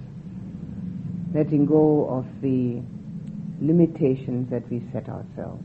letting 1.35 1.67
go 1.67 2.09
of 2.09 2.27
the 2.41 2.81
limitations 3.61 4.51
that 4.51 4.71
we 4.71 4.83
set 4.93 5.09
ourselves. 5.09 5.65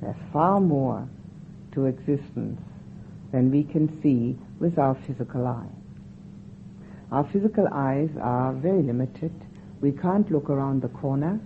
There's 0.00 0.16
far 0.32 0.60
more 0.60 1.08
to 1.72 1.86
existence 1.86 2.60
than 3.32 3.50
we 3.50 3.64
can 3.64 4.00
see 4.02 4.38
with 4.60 4.78
our 4.78 4.94
physical 5.06 5.46
eye. 5.46 5.70
Our 7.10 7.24
physical 7.32 7.66
eyes 7.68 8.10
are 8.20 8.52
very 8.52 8.82
limited. 8.82 9.32
We 9.82 9.90
can't 9.90 10.30
look 10.30 10.48
around 10.48 10.80
the 10.80 10.88
corner. 10.88 11.40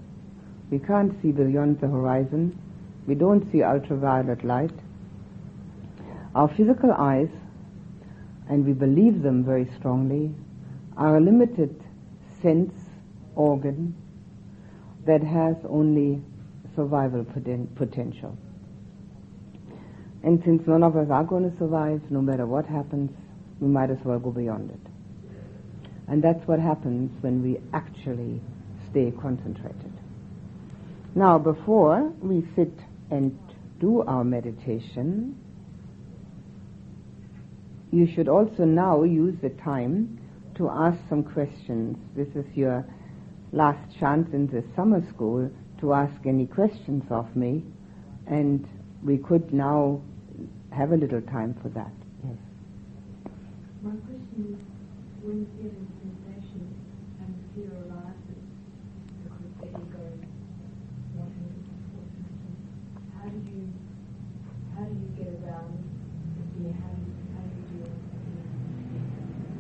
We 0.70 0.78
can't 0.78 1.20
see 1.22 1.32
beyond 1.32 1.80
the 1.80 1.88
horizon. 1.88 2.56
We 3.06 3.14
don't 3.14 3.50
see 3.50 3.62
ultraviolet 3.62 4.44
light. 4.44 4.78
Our 6.34 6.48
physical 6.48 6.92
eyes, 6.92 7.30
and 8.48 8.66
we 8.66 8.74
believe 8.74 9.22
them 9.22 9.42
very 9.42 9.68
strongly, 9.78 10.34
are 10.98 11.16
a 11.16 11.20
limited 11.20 11.82
sense 12.42 12.74
organ 13.34 13.94
that 15.06 15.22
has 15.22 15.56
only 15.68 16.22
survival 16.74 17.24
poten- 17.24 17.74
potential. 17.74 18.36
And 20.22 20.42
since 20.44 20.66
none 20.66 20.82
of 20.82 20.94
us 20.96 21.08
are 21.08 21.24
going 21.24 21.50
to 21.50 21.56
survive, 21.56 22.02
no 22.10 22.20
matter 22.20 22.46
what 22.46 22.66
happens, 22.66 23.10
we 23.60 23.68
might 23.68 23.90
as 23.90 23.98
well 24.04 24.18
go 24.18 24.30
beyond 24.30 24.70
it. 24.70 24.95
And 26.08 26.22
that's 26.22 26.46
what 26.46 26.60
happens 26.60 27.10
when 27.22 27.42
we 27.42 27.58
actually 27.72 28.40
stay 28.90 29.12
concentrated. 29.20 29.92
Now, 31.14 31.38
before 31.38 32.12
we 32.20 32.46
sit 32.54 32.72
and 33.10 33.36
do 33.80 34.02
our 34.02 34.24
meditation, 34.24 35.36
you 37.90 38.06
should 38.14 38.28
also 38.28 38.64
now 38.64 39.02
use 39.02 39.34
the 39.42 39.50
time 39.50 40.20
to 40.56 40.68
ask 40.68 40.98
some 41.08 41.24
questions. 41.24 41.96
This 42.14 42.28
is 42.34 42.44
your 42.54 42.84
last 43.52 43.98
chance 43.98 44.28
in 44.32 44.46
the 44.48 44.62
summer 44.74 45.02
school 45.12 45.50
to 45.80 45.92
ask 45.92 46.26
any 46.26 46.46
questions 46.46 47.04
of 47.10 47.34
me, 47.36 47.62
and 48.26 48.66
we 49.02 49.18
could 49.18 49.52
now 49.52 50.00
have 50.70 50.92
a 50.92 50.96
little 50.96 51.22
time 51.22 51.54
for 51.62 51.68
that. 51.70 51.92
Yes. 52.24 52.36
My 53.82 53.90
question 53.90 54.58
when 55.22 55.95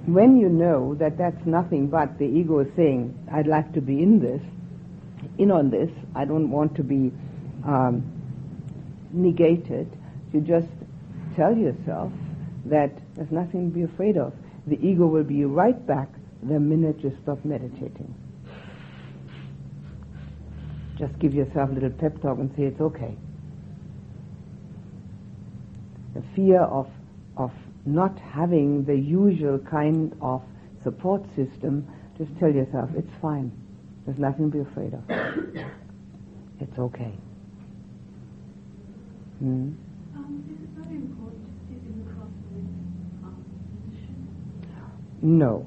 when 0.06 0.38
you 0.38 0.48
know 0.48 0.94
that 0.94 1.18
that's 1.18 1.44
nothing 1.44 1.88
but 1.88 2.18
the 2.18 2.24
ego 2.24 2.64
saying, 2.76 3.12
I'd 3.32 3.46
like 3.46 3.72
to 3.72 3.80
be 3.80 4.02
in 4.02 4.20
this, 4.20 4.40
in 5.36 5.50
on 5.50 5.70
this, 5.70 5.90
I 6.14 6.24
don't 6.24 6.50
want 6.50 6.74
to 6.76 6.82
be 6.82 7.12
um, 7.66 8.04
negated, 9.12 9.90
you 10.32 10.40
just 10.40 10.68
tell 11.34 11.56
yourself 11.56 12.12
that 12.66 12.92
there's 13.14 13.30
nothing 13.30 13.70
to 13.70 13.74
be 13.74 13.82
afraid 13.82 14.16
of. 14.16 14.32
The 14.66 14.78
ego 14.86 15.06
will 15.06 15.24
be 15.24 15.44
right 15.44 15.86
back 15.86 16.08
the 16.42 16.60
minute 16.60 17.00
you 17.02 17.16
stop 17.22 17.44
meditating. 17.44 18.14
Just 20.98 21.18
give 21.18 21.34
yourself 21.34 21.70
a 21.70 21.72
little 21.72 21.90
pep 21.90 22.20
talk 22.22 22.38
and 22.38 22.50
say 22.56 22.64
it's 22.64 22.80
okay. 22.80 23.16
The 26.14 26.22
fear 26.34 26.62
of, 26.62 26.88
of 27.36 27.50
not 27.84 28.18
having 28.18 28.84
the 28.84 28.96
usual 28.96 29.58
kind 29.58 30.16
of 30.22 30.42
support 30.82 31.22
system, 31.36 31.86
just 32.16 32.30
tell 32.38 32.50
yourself, 32.50 32.88
it's 32.96 33.10
fine. 33.20 33.52
There's 34.06 34.18
nothing 34.18 34.50
to 34.50 34.56
be 34.58 34.70
afraid 34.70 34.94
of. 34.94 35.02
it's 36.60 36.78
okay. 36.78 37.12
Hmm? 39.38 39.72
Um, 40.14 40.44
is 40.48 40.62
it 40.62 40.70
very 40.70 40.96
important 40.96 41.44
to 41.44 41.52
sit 41.68 41.82
in 41.84 41.98
the 41.98 42.10
crossword 42.14 42.68
um, 43.22 43.44
position? 43.84 44.18
No. 45.20 45.66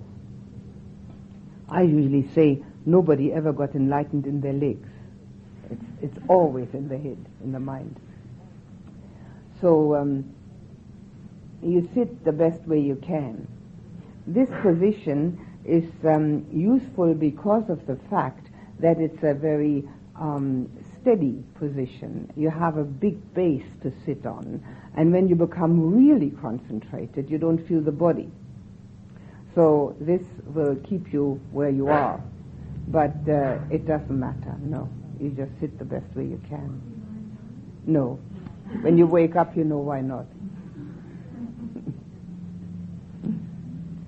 I 1.72 1.84
usually 1.84 2.28
say 2.34 2.64
nobody 2.86 3.32
ever 3.32 3.54
got 3.54 3.76
enlightened 3.76 4.26
in 4.26 4.42
their 4.42 4.54
legs. 4.54 4.90
It's, 5.70 5.86
it's 6.02 6.18
always 6.28 6.68
in 6.74 6.88
the 6.88 6.98
head, 6.98 7.24
in 7.44 7.52
the 7.52 7.60
mind. 7.60 7.96
So 9.62 9.96
um, 9.96 10.34
you 11.62 11.88
sit 11.94 12.24
the 12.24 12.32
best 12.32 12.62
way 12.66 12.80
you 12.80 12.96
can. 12.96 13.48
This 14.26 14.50
position 14.62 15.46
is 15.66 15.84
um, 16.06 16.46
useful 16.52 17.14
because 17.14 17.70
of 17.70 17.86
the 17.86 17.98
fact 18.10 18.48
that 18.80 19.00
it's 19.00 19.22
a 19.24 19.34
very 19.34 19.88
um, 20.16 20.70
steady 21.02 21.44
position. 21.56 22.32
You 22.36 22.50
have 22.50 22.78
a 22.78 22.84
big 22.84 23.34
base 23.34 23.66
to 23.84 23.92
sit 24.06 24.26
on, 24.26 24.64
and 24.96 25.12
when 25.12 25.28
you 25.28 25.36
become 25.36 25.96
really 25.96 26.32
concentrated, 26.42 27.30
you 27.30 27.38
don't 27.38 27.66
feel 27.68 27.82
the 27.82 27.92
body. 27.92 28.32
So 29.56 29.96
this 30.00 30.22
will 30.46 30.76
keep 30.78 31.12
you 31.12 31.40
where 31.52 31.70
you 31.70 31.90
are, 31.90 32.22
but 32.88 33.16
uh, 33.28 33.58
it 33.70 33.86
doesn't 33.88 34.18
matter. 34.20 34.56
No, 34.62 34.88
you 35.20 35.32
just 35.32 35.52
sit 35.60 35.78
the 35.80 35.86
best 35.86 36.16
way 36.16 36.26
you 36.26 36.40
can. 36.48 36.80
No, 37.86 38.20
when 38.82 38.98
you 38.98 39.08
wake 39.08 39.36
up, 39.36 39.56
you 39.58 39.64
know 39.64 39.80
why 39.80 40.02
not. 40.02 40.26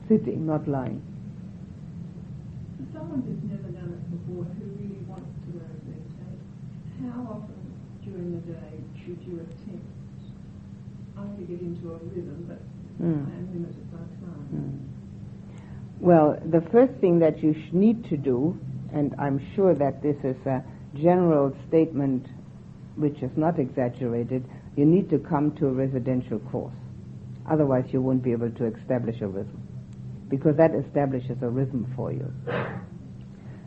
Sitting, 0.07 0.45
not 0.45 0.67
lying. 0.67 1.01
For 2.77 2.85
someone 2.99 3.21
who's 3.23 3.41
never 3.49 3.69
done 3.71 3.93
it 3.93 4.11
before, 4.11 4.43
who 4.43 4.65
really 4.77 4.99
wants 5.07 5.31
to 5.45 5.51
learn 5.57 5.81
meditate, 5.87 6.41
how 7.01 7.21
often 7.41 7.61
during 8.03 8.31
the 8.35 8.41
day 8.53 8.73
should 9.03 9.19
you 9.25 9.39
attempt? 9.39 9.87
I 11.17 11.19
want 11.21 11.37
to 11.39 11.45
get 11.45 11.61
into 11.61 11.93
a 11.93 11.97
rhythm, 11.97 12.45
but 12.47 12.59
Mm. 13.01 13.25
I 13.25 13.33
am 13.33 13.47
limited 13.51 13.89
by 13.91 13.97
time. 13.97 14.47
Mm. 14.53 14.77
Well, 16.01 16.39
the 16.43 16.61
first 16.61 16.93
thing 16.93 17.19
that 17.19 17.43
you 17.43 17.53
sh- 17.53 17.73
need 17.73 18.05
to 18.09 18.17
do, 18.17 18.59
and 18.91 19.13
I'm 19.19 19.39
sure 19.55 19.75
that 19.75 20.01
this 20.01 20.17
is 20.23 20.35
a 20.47 20.63
general 20.95 21.55
statement 21.67 22.25
which 22.95 23.21
is 23.21 23.29
not 23.37 23.59
exaggerated, 23.59 24.43
you 24.75 24.83
need 24.83 25.11
to 25.11 25.19
come 25.19 25.51
to 25.57 25.67
a 25.67 25.71
residential 25.71 26.39
course. 26.39 26.73
Otherwise, 27.47 27.85
you 27.93 28.01
won't 28.01 28.23
be 28.23 28.31
able 28.31 28.49
to 28.49 28.65
establish 28.65 29.21
a 29.21 29.27
rhythm, 29.27 29.61
because 30.27 30.57
that 30.57 30.73
establishes 30.73 31.37
a 31.43 31.49
rhythm 31.49 31.85
for 31.95 32.11
you. 32.11 32.33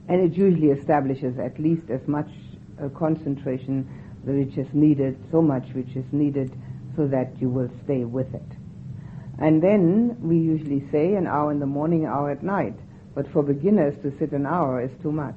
And 0.08 0.20
it 0.20 0.36
usually 0.36 0.70
establishes 0.70 1.38
at 1.38 1.60
least 1.60 1.88
as 1.88 2.00
much 2.08 2.28
uh, 2.82 2.88
concentration 2.88 3.88
which 4.24 4.58
is 4.58 4.66
needed, 4.74 5.16
so 5.30 5.40
much 5.40 5.68
which 5.72 5.94
is 5.94 6.04
needed, 6.10 6.52
so 6.96 7.06
that 7.06 7.40
you 7.40 7.48
will 7.48 7.70
stay 7.84 8.02
with 8.02 8.34
it. 8.34 8.63
And 9.38 9.62
then 9.62 10.16
we 10.20 10.36
usually 10.38 10.88
say 10.92 11.14
an 11.14 11.26
hour 11.26 11.50
in 11.50 11.58
the 11.58 11.66
morning, 11.66 12.06
hour 12.06 12.30
at 12.30 12.42
night. 12.42 12.74
But 13.14 13.30
for 13.32 13.42
beginners 13.42 13.94
to 14.02 14.16
sit 14.18 14.32
an 14.32 14.46
hour 14.46 14.82
is 14.82 14.90
too 15.02 15.12
much. 15.12 15.36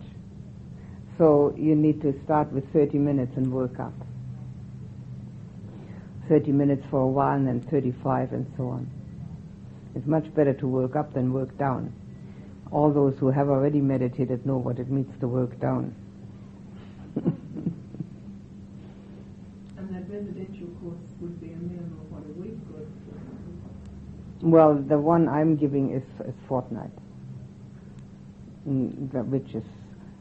So 1.17 1.53
you 1.57 1.75
need 1.75 2.01
to 2.01 2.13
start 2.23 2.51
with 2.51 2.71
30 2.73 2.97
minutes 2.99 3.33
and 3.35 3.51
work 3.51 3.79
up. 3.79 3.93
30 6.29 6.51
minutes 6.51 6.83
for 6.91 6.99
a 7.01 7.07
while 7.07 7.35
and 7.35 7.47
then 7.47 7.61
35 7.61 8.33
and 8.33 8.45
so 8.57 8.67
on. 8.67 8.89
It's 9.95 10.05
much 10.05 10.33
better 10.35 10.53
to 10.53 10.67
work 10.67 10.95
up 10.95 11.13
than 11.13 11.33
work 11.33 11.57
down. 11.57 11.93
All 12.71 12.91
those 12.91 13.17
who 13.17 13.31
have 13.31 13.49
already 13.49 13.81
meditated 13.81 14.45
know 14.45 14.57
what 14.57 14.77
it 14.77 14.89
means 14.91 15.19
to 15.21 15.27
work 15.27 15.59
down. 15.59 15.95
And 19.77 19.95
that 19.95 20.09
residential 20.11 20.67
course 20.81 20.99
would 21.21 21.39
be 21.39 21.53
a 21.53 21.55
minimum 21.55 21.99
of 22.01 22.11
what 22.11 22.23
a 22.25 22.33
week 22.41 22.57
worth 22.73 22.96
Well, 24.41 24.75
the 24.75 24.97
one 24.99 25.27
I'm 25.27 25.55
giving 25.55 25.91
is, 25.91 26.03
is 26.27 26.35
fortnight, 26.47 26.91
mm, 28.67 29.11
which 29.27 29.55
is 29.55 29.63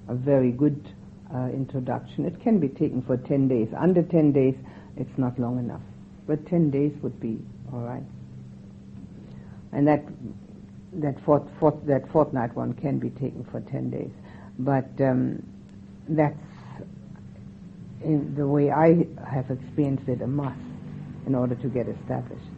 a 0.09 0.14
very 0.14 0.53
good 0.53 0.89
uh, 1.35 1.49
introduction. 1.49 2.25
It 2.25 2.41
can 2.41 2.59
be 2.59 2.69
taken 2.69 3.03
for 3.03 3.19
10 3.19 3.49
days. 3.49 3.69
Under 3.77 4.03
10 4.03 4.33
days, 4.33 4.55
it's 4.97 5.19
not 5.19 5.39
long 5.39 5.59
enough. 5.59 5.83
But 6.27 6.47
10 6.47 6.71
days 6.71 6.93
would 7.03 7.21
be 7.21 7.39
all 7.73 7.81
right. 7.81 8.03
And 9.73 9.87
that, 9.87 10.03
that, 10.95 11.23
fort, 11.25 11.43
fort, 11.61 11.87
that 11.87 12.11
fortnight 12.11 12.55
one 12.57 12.73
can 12.73 12.99
be 12.99 13.11
taken 13.11 13.45
for 13.51 13.61
10 13.61 13.91
days. 13.91 14.11
But 14.59 14.89
um, 15.01 15.43
that's 16.09 16.39
in 18.03 18.35
the 18.35 18.47
way 18.47 18.71
I 18.71 19.07
have 19.29 19.51
experienced 19.51 20.09
it 20.09 20.23
a 20.23 20.27
must 20.27 20.59
in 21.27 21.35
order 21.35 21.55
to 21.57 21.69
get 21.69 21.89
established. 21.89 22.56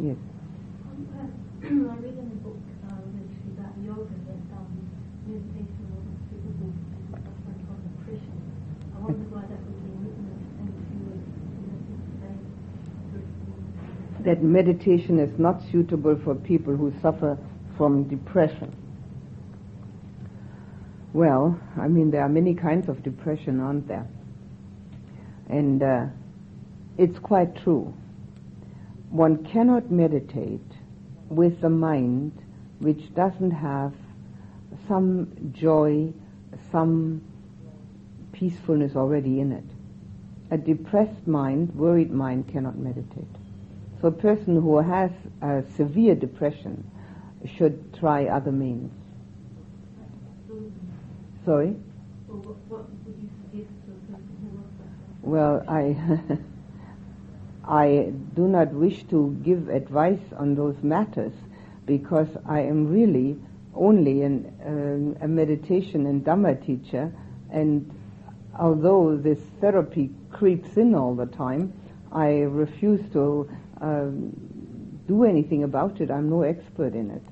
Yes. 0.00 0.16
I 1.62 1.66
read 1.66 2.18
in 2.18 2.28
the 2.28 2.34
book 2.42 2.58
that 3.56 3.78
meditation 3.78 3.94
suitable 6.30 6.72
for 7.44 7.54
from 7.64 7.76
depression. 7.96 8.36
That 14.24 14.24
that 14.24 14.42
meditation 14.42 15.18
is 15.18 15.38
not 15.38 15.62
suitable 15.70 16.16
for 16.24 16.34
people 16.34 16.76
who 16.76 16.92
suffer 17.00 17.38
from 17.76 18.04
depression. 18.04 18.74
Well, 21.12 21.60
I 21.76 21.86
mean, 21.86 22.10
there 22.10 22.22
are 22.22 22.28
many 22.28 22.54
kinds 22.54 22.88
of 22.88 23.02
depression, 23.04 23.60
aren't 23.60 23.86
there? 23.86 24.08
And 25.48 25.82
uh, 25.82 26.06
it's 26.98 27.18
quite 27.20 27.54
true. 27.62 27.94
One 29.14 29.44
cannot 29.44 29.92
meditate 29.92 30.72
with 31.28 31.62
a 31.62 31.68
mind 31.68 32.32
which 32.80 33.14
doesn't 33.14 33.52
have 33.52 33.92
some 34.88 35.52
joy, 35.52 36.12
some 36.72 37.22
peacefulness 38.32 38.96
already 38.96 39.38
in 39.38 39.52
it. 39.52 39.64
A 40.50 40.58
depressed 40.58 41.28
mind, 41.28 41.76
worried 41.76 42.10
mind 42.10 42.48
cannot 42.48 42.76
meditate. 42.76 43.30
So 44.00 44.08
a 44.08 44.10
person 44.10 44.60
who 44.60 44.78
has 44.78 45.12
a 45.40 45.62
severe 45.76 46.16
depression 46.16 46.82
should 47.56 47.94
try 47.94 48.24
other 48.24 48.50
means. 48.50 48.90
Sorry? 51.44 51.76
Well, 52.26 52.38
what, 52.38 52.56
what 52.68 52.90
would 53.06 53.16
you 53.22 53.30
suggest 53.52 53.70
to 53.86 53.92
a 53.92 54.12
person 54.12 54.36
who 54.42 54.56
was 54.56 54.66
suffering? 54.76 55.30
Well, 55.30 55.62
I 55.68 56.38
I 57.66 58.12
do 58.34 58.46
not 58.46 58.72
wish 58.72 59.04
to 59.04 59.36
give 59.42 59.68
advice 59.68 60.20
on 60.36 60.54
those 60.54 60.76
matters 60.82 61.32
because 61.86 62.28
I 62.46 62.60
am 62.60 62.88
really 62.88 63.38
only 63.74 64.22
an, 64.22 64.52
um, 64.64 65.16
a 65.22 65.28
meditation 65.28 66.06
and 66.06 66.24
Dhamma 66.24 66.64
teacher, 66.64 67.12
and 67.50 67.90
although 68.58 69.16
this 69.16 69.40
therapy 69.60 70.10
creeps 70.30 70.76
in 70.76 70.94
all 70.94 71.14
the 71.14 71.26
time, 71.26 71.72
I 72.12 72.40
refuse 72.40 73.00
to 73.12 73.50
um, 73.80 75.00
do 75.08 75.24
anything 75.24 75.64
about 75.64 76.00
it. 76.00 76.10
I'm 76.10 76.30
no 76.30 76.42
expert 76.42 76.94
in 76.94 77.10
it. 77.10 77.22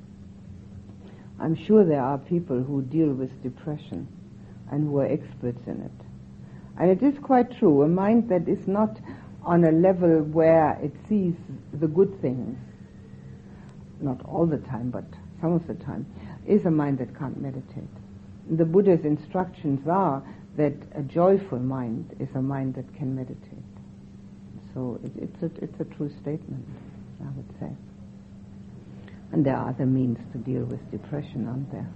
I'm 1.38 1.54
sure 1.54 1.84
there 1.84 2.02
are 2.02 2.18
people 2.18 2.62
who 2.62 2.82
deal 2.82 3.12
with 3.12 3.42
depression 3.42 4.08
and 4.70 4.88
who 4.88 4.98
are 4.98 5.06
experts 5.06 5.66
in 5.66 5.80
it. 5.82 6.06
And 6.78 6.90
it 6.90 7.02
is 7.02 7.18
quite 7.20 7.58
true, 7.58 7.82
a 7.82 7.88
mind 7.88 8.28
that 8.30 8.48
is 8.48 8.66
not 8.66 8.98
on 9.44 9.64
a 9.64 9.72
level 9.72 10.22
where 10.22 10.78
it 10.82 10.92
sees 11.08 11.34
the 11.80 11.88
good 11.88 12.20
things, 12.20 12.56
not 14.00 14.24
all 14.24 14.46
the 14.46 14.58
time, 14.58 14.90
but 14.90 15.04
some 15.40 15.52
of 15.52 15.66
the 15.66 15.74
time, 15.74 16.06
is 16.46 16.64
a 16.64 16.70
mind 16.70 16.98
that 16.98 17.16
can't 17.18 17.40
meditate. 17.40 17.88
The 18.50 18.64
Buddha's 18.64 19.04
instructions 19.04 19.86
are 19.88 20.22
that 20.56 20.74
a 20.94 21.02
joyful 21.02 21.58
mind 21.58 22.14
is 22.20 22.28
a 22.34 22.42
mind 22.42 22.74
that 22.74 22.94
can 22.96 23.14
meditate. 23.14 23.38
So 24.74 25.00
it, 25.04 25.12
it's, 25.16 25.42
a, 25.42 25.64
it's 25.64 25.80
a 25.80 25.84
true 25.96 26.10
statement, 26.20 26.64
I 27.20 27.30
would 27.36 27.48
say. 27.60 27.70
And 29.32 29.46
there 29.46 29.56
are 29.56 29.70
other 29.70 29.86
means 29.86 30.18
to 30.32 30.38
deal 30.38 30.64
with 30.64 30.90
depression, 30.90 31.48
aren't 31.48 31.70
there? 31.72 31.88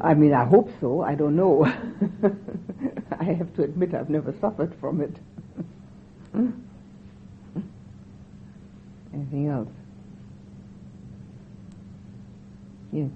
I 0.00 0.14
mean, 0.14 0.32
I 0.32 0.44
hope 0.44 0.70
so. 0.80 1.02
I 1.02 1.14
don't 1.14 1.36
know. 1.36 1.64
I 3.20 3.24
have 3.24 3.54
to 3.56 3.62
admit 3.62 3.94
I've 3.94 4.10
never 4.10 4.32
suffered 4.40 4.74
from 4.80 5.00
it. 5.00 5.16
Anything 9.14 9.48
else? 9.48 9.68
Yes. 12.92 13.10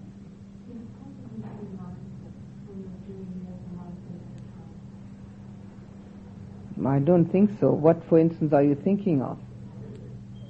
I 6.86 6.98
don't 7.00 7.24
think 7.26 7.50
so. 7.58 7.72
What, 7.72 8.02
for 8.08 8.18
instance, 8.18 8.52
are 8.52 8.62
you 8.62 8.74
thinking 8.74 9.20
of? 9.20 9.38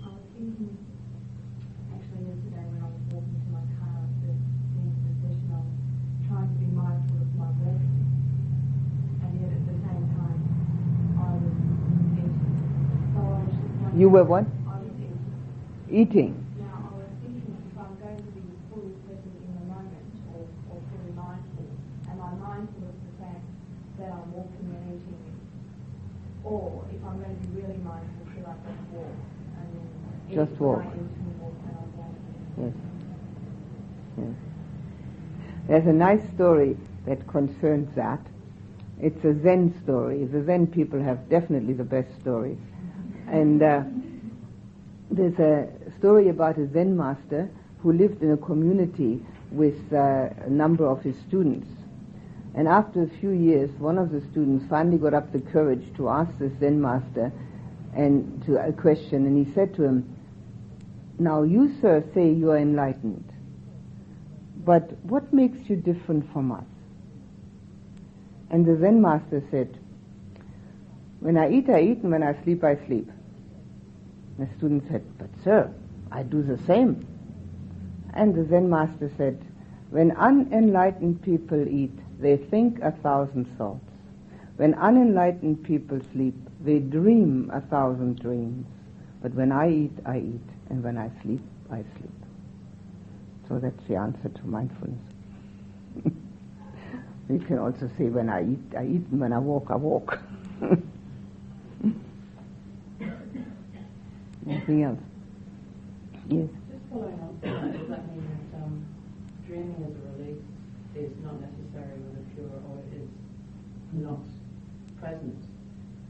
I 0.05 0.11
was 0.11 0.21
thinking, 0.37 0.77
actually 1.95 2.29
yesterday 2.29 2.67
when 2.67 2.83
I 2.83 2.91
was 2.93 3.03
walking 3.15 3.41
to 3.41 3.51
my 3.51 3.65
car 3.79 3.95
after 4.05 4.31
the 4.31 4.35
end 4.35 4.91
of 4.95 5.07
the 5.07 5.15
session, 5.23 5.49
I 5.49 5.63
was 5.63 5.75
trying 6.29 6.51
to 6.51 6.59
be 6.61 6.67
mindful 6.71 7.19
of 7.25 7.31
my 7.35 7.51
walking, 7.63 8.05
and 9.23 9.33
yet 9.39 9.55
at 9.55 9.65
the 9.65 9.79
same 9.81 10.07
time, 10.13 10.39
I 11.19 11.31
was 11.35 11.57
eating. 11.57 12.31
So 13.15 13.23
I 13.23 13.39
was 13.39 13.55
just 13.55 13.75
wondering, 13.81 13.86
You 13.86 13.86
were 13.86 13.86
what? 13.86 13.86
I 13.86 13.86
was 13.86 13.86
eating. 13.86 13.86
Eating. 13.86 13.86
Now 13.86 13.86
I 13.86 13.86
was 13.86 13.86
thinking 13.86 13.86
if 13.86 13.86
I'm 13.86 13.86
going 13.86 13.86
to 13.86 13.86
be 13.86 13.86
fully 13.86 13.86
present 13.86 13.86
in 13.86 13.86
the 13.86 13.86
moment 13.86 13.86
or, 13.86 13.86
or 13.86 13.86
fully 13.86 13.86
mindful, 13.86 13.86
am 13.86 13.86
I 13.86 13.86
mindful 13.86 13.86
of 13.86 13.86
the 13.86 13.86
fact 13.86 13.86
that 13.86 13.86
I'm 14.69 14.85
eating. 14.93 15.17
Eating. 15.89 16.47
Now 16.61 16.93
I 16.93 16.99
was 17.01 17.09
thinking 17.23 17.57
if 17.73 17.79
I'm 17.81 17.97
going 17.97 18.17
to 18.17 18.31
be 18.37 18.45
fully 18.69 18.93
present 19.09 19.37
in 19.41 19.53
the 19.57 19.65
moment 19.73 20.13
or 20.37 20.45
or 20.69 20.79
fully 20.93 21.13
mindful. 21.17 21.65
Am 22.13 22.21
I 22.21 22.31
mindful 22.37 22.93
of 22.93 22.99
the 23.01 23.13
fact 23.25 23.45
that 23.99 24.13
I'm 24.13 24.29
walking 24.37 24.69
and 24.69 25.01
eating? 25.01 25.17
Or 26.45 26.85
if 26.93 27.01
I'm 27.05 27.19
going 27.19 27.35
to 27.35 27.47
be 27.49 27.63
really 27.63 27.81
mindful, 27.81 28.29
should 28.35 28.45
I 28.45 28.55
just 30.35 30.53
walk. 30.61 30.83
I? 30.83 30.93
Yes. 32.61 32.73
Yes. 34.19 34.29
There's 35.69 35.87
a 35.87 35.93
nice 35.93 36.23
story 36.35 36.77
that 37.07 37.27
concerns 37.27 37.95
that. 37.97 38.21
It's 39.01 39.25
a 39.25 39.41
Zen 39.43 39.75
story. 39.83 40.25
The 40.25 40.45
Zen 40.45 40.67
people 40.67 41.03
have 41.03 41.29
definitely 41.29 41.75
the 41.75 41.85
best 41.85 42.09
stories. 42.21 42.59
And 43.29 43.63
uh, 43.63 43.83
there's 45.11 45.39
a 45.39 45.69
story 45.99 46.29
about 46.29 46.59
a 46.59 46.71
Zen 46.73 46.97
master 46.97 47.51
who 47.79 47.93
lived 47.93 48.23
in 48.23 48.33
a 48.33 48.37
community 48.37 49.25
with 49.51 49.93
uh, 49.93 50.29
a 50.45 50.51
number 50.51 50.87
of 50.87 51.03
his 51.03 51.17
students. 51.29 51.69
And 52.55 52.69
after 52.69 53.03
a 53.03 53.09
few 53.21 53.31
years, 53.31 53.71
one 53.79 53.99
of 53.99 54.11
the 54.11 54.21
students 54.31 54.65
finally 54.69 54.99
got 54.99 55.15
up 55.15 55.33
the 55.33 55.41
courage 55.41 55.85
to 55.97 56.09
ask 56.09 56.31
the 56.39 56.51
Zen 56.59 56.81
master 56.81 57.33
and 57.95 58.43
to 58.47 58.57
a 58.57 58.73
question, 58.73 59.27
and 59.27 59.47
he 59.47 59.53
said 59.55 59.75
to 59.75 59.85
him, 59.85 60.17
now 61.19 61.43
you, 61.43 61.75
sir, 61.81 62.05
say 62.15 62.31
you 62.31 62.51
are 62.51 62.59
enlightened. 62.59 63.33
But 64.65 64.93
what 65.05 65.33
makes 65.33 65.69
you 65.69 65.77
different 65.77 66.31
from 66.33 66.53
us? 66.53 66.65
And 68.51 68.67
the 68.67 68.77
Zen 68.79 69.01
master 69.01 69.43
said, 69.51 69.79
When 71.21 71.37
I 71.37 71.51
eat, 71.51 71.71
I 71.71 71.81
eat, 71.81 71.99
and 71.99 72.11
when 72.11 72.23
I 72.23 72.43
sleep, 72.43 72.65
I 72.65 72.77
sleep. 72.87 73.11
The 74.39 74.47
student 74.59 74.85
said, 74.91 75.03
But 75.19 75.31
sir, 75.43 75.73
I 76.13 76.23
do 76.23 76.43
the 76.43 76.59
same. 76.67 77.07
And 78.15 78.35
the 78.35 78.45
Zen 78.49 78.69
master 78.69 79.11
said, 79.17 79.43
When 79.91 80.13
unenlightened 80.13 81.23
people 81.23 81.67
eat, 81.67 81.93
they 82.19 82.37
think 82.37 82.81
a 82.81 82.93
thousand 82.93 83.47
thoughts. 83.57 83.81
When 84.57 84.75
unenlightened 84.75 85.65
people 85.65 86.01
sleep, 86.13 86.35
they 86.61 86.79
dream 86.79 87.51
a 87.53 87.61
thousand 87.61 88.19
dreams. 88.21 88.67
But 89.23 89.35
when 89.35 89.53
I 89.53 89.71
eat, 89.71 89.93
I 90.05 90.19
eat, 90.19 90.49
and 90.71 90.83
when 90.83 90.97
I 90.97 91.11
sleep, 91.23 91.43
I 91.71 91.85
sleep. 91.99 92.13
So 93.49 93.59
that's 93.59 93.83
the 93.87 93.97
answer 93.97 94.29
to 94.29 94.47
mindfulness. 94.47 94.99
you 97.29 97.39
can 97.39 97.59
also 97.59 97.91
say, 97.99 98.05
when 98.05 98.29
I 98.29 98.45
eat, 98.45 98.77
I 98.77 98.85
eat, 98.85 99.07
and 99.11 99.21
when 99.21 99.33
I 99.33 99.39
walk, 99.39 99.67
I 99.71 99.77
walk. 99.77 100.19
Anything 104.49 104.83
else? 104.85 104.99
Yes. 106.29 106.49
Just 106.71 106.83
following 106.91 107.19
on 107.21 107.39
does 107.43 107.89
that 107.89 108.07
mean 108.11 108.27
that 108.53 108.63
um, 108.63 108.87
dreaming 109.47 109.77
as 109.83 109.95
a 109.95 110.23
release 110.23 110.43
is 110.95 111.13
not 111.23 111.35
necessary 111.41 111.99
with 111.99 112.19
a 112.19 112.35
pure 112.35 112.51
or 112.71 112.79
it 112.79 113.03
is 113.03 113.09
not 113.93 114.21
present 115.01 115.37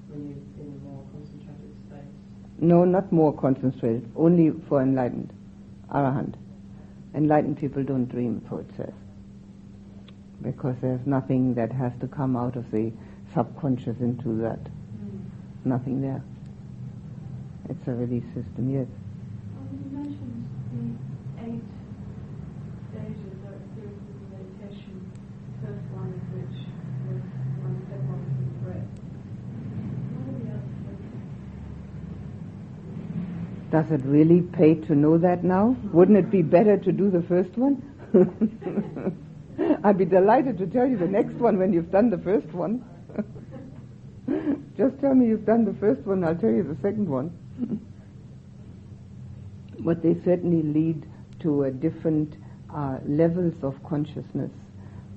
when 0.08 0.28
you're 0.28 0.64
in 0.64 0.72
a 0.72 0.84
more 0.84 1.02
concentrated 1.12 1.74
state? 1.88 2.60
No, 2.60 2.84
not 2.84 3.10
more 3.10 3.32
concentrated, 3.32 4.10
only 4.16 4.52
for 4.68 4.82
enlightened, 4.82 5.32
arahant. 5.92 6.34
Enlightened 7.14 7.58
people 7.58 7.82
don't 7.82 8.06
dream, 8.06 8.44
so 8.50 8.58
it 8.58 8.66
says. 8.76 8.92
Because 10.42 10.76
there's 10.82 11.06
nothing 11.06 11.54
that 11.54 11.72
has 11.72 11.92
to 12.00 12.06
come 12.06 12.36
out 12.36 12.56
of 12.56 12.70
the 12.70 12.92
subconscious 13.34 13.96
into 14.00 14.36
that. 14.42 14.60
Nothing 15.64 16.02
there. 16.02 16.22
It's 17.68 17.88
a 17.88 17.92
release 17.92 18.24
system, 18.32 18.70
yes. 18.70 18.86
Um, 19.58 19.66
you 19.74 19.90
mentioned 19.98 20.46
the 20.70 20.86
eight 21.42 21.66
stages 22.92 23.42
of 23.42 23.58
spiritual 23.74 24.22
meditation, 24.30 25.10
first 25.60 25.82
one 25.90 26.14
which 26.30 26.58
was 27.10 27.22
one 27.58 27.74
step 27.86 28.06
off 28.06 28.22
the 28.38 28.46
breath. 28.62 28.86
What 30.14 30.30
are 30.30 30.38
the 30.38 30.54
other 30.54 30.70
steps? 33.66 33.90
Does 33.90 33.90
it 33.98 34.06
really 34.06 34.42
pay 34.42 34.76
to 34.86 34.94
know 34.94 35.18
that 35.18 35.42
now? 35.42 35.74
Wouldn't 35.92 36.18
it 36.18 36.30
be 36.30 36.42
better 36.42 36.76
to 36.76 36.92
do 36.92 37.10
the 37.10 37.22
first 37.22 37.56
one? 37.58 37.82
I'd 39.82 39.98
be 39.98 40.04
delighted 40.04 40.56
to 40.58 40.66
tell 40.68 40.86
you 40.86 40.96
the 40.96 41.08
next 41.08 41.34
one 41.34 41.58
when 41.58 41.72
you've 41.72 41.90
done 41.90 42.10
the 42.10 42.18
first 42.18 42.52
one. 42.52 42.84
Just 44.76 45.00
tell 45.00 45.16
me 45.16 45.26
you've 45.26 45.46
done 45.46 45.64
the 45.64 45.74
first 45.74 46.02
one, 46.02 46.22
I'll 46.22 46.36
tell 46.36 46.50
you 46.50 46.62
the 46.62 46.76
second 46.80 47.08
one. 47.08 47.36
But 49.80 50.02
they 50.02 50.14
certainly 50.24 50.62
lead 50.62 51.06
to 51.40 51.70
different 51.80 52.34
uh, 52.74 52.98
levels 53.06 53.54
of 53.62 53.74
consciousness, 53.84 54.50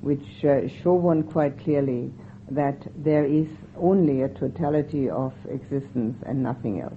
which 0.01 0.45
uh, 0.45 0.67
show 0.83 0.93
one 0.93 1.23
quite 1.23 1.57
clearly 1.63 2.11
that 2.51 2.87
there 2.95 3.25
is 3.25 3.47
only 3.77 4.21
a 4.21 4.29
totality 4.29 5.09
of 5.09 5.33
existence 5.49 6.15
and 6.25 6.41
nothing 6.41 6.81
else. 6.81 6.93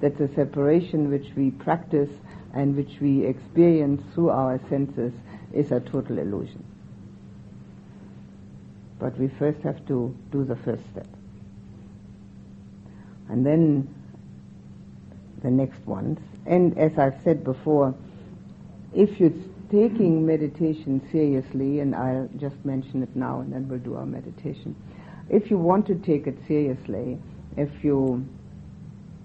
That 0.00 0.18
the 0.18 0.28
separation 0.34 1.10
which 1.10 1.26
we 1.36 1.50
practice 1.50 2.10
and 2.52 2.76
which 2.76 3.00
we 3.00 3.24
experience 3.26 4.02
through 4.14 4.30
our 4.30 4.60
senses 4.68 5.12
is 5.52 5.70
a 5.72 5.80
total 5.80 6.18
illusion. 6.18 6.64
But 8.98 9.18
we 9.18 9.28
first 9.38 9.60
have 9.62 9.84
to 9.86 10.14
do 10.30 10.44
the 10.44 10.56
first 10.56 10.82
step. 10.92 11.06
And 13.28 13.44
then 13.44 13.92
the 15.44 15.50
next 15.50 15.86
ones. 15.86 16.18
And 16.46 16.76
as 16.76 16.98
I've 16.98 17.20
said 17.22 17.44
before, 17.44 17.94
if 18.92 19.20
you're 19.20 19.30
taking 19.70 20.26
meditation 20.26 21.06
seriously, 21.12 21.80
and 21.80 21.94
I'll 21.94 22.28
just 22.38 22.56
mention 22.64 23.02
it 23.02 23.14
now 23.14 23.40
and 23.40 23.52
then 23.52 23.68
we'll 23.68 23.78
do 23.78 23.94
our 23.94 24.06
meditation. 24.06 24.74
If 25.28 25.50
you 25.50 25.58
want 25.58 25.86
to 25.86 25.94
take 25.94 26.26
it 26.26 26.36
seriously, 26.48 27.18
if 27.56 27.70
you 27.82 28.26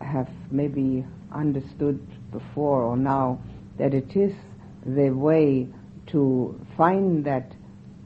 have 0.01 0.29
maybe 0.51 1.05
understood 1.33 1.99
before 2.31 2.83
or 2.83 2.97
now 2.97 3.39
that 3.77 3.93
it 3.93 4.15
is 4.15 4.33
the 4.85 5.09
way 5.09 5.67
to 6.07 6.59
find 6.77 7.25
that 7.25 7.51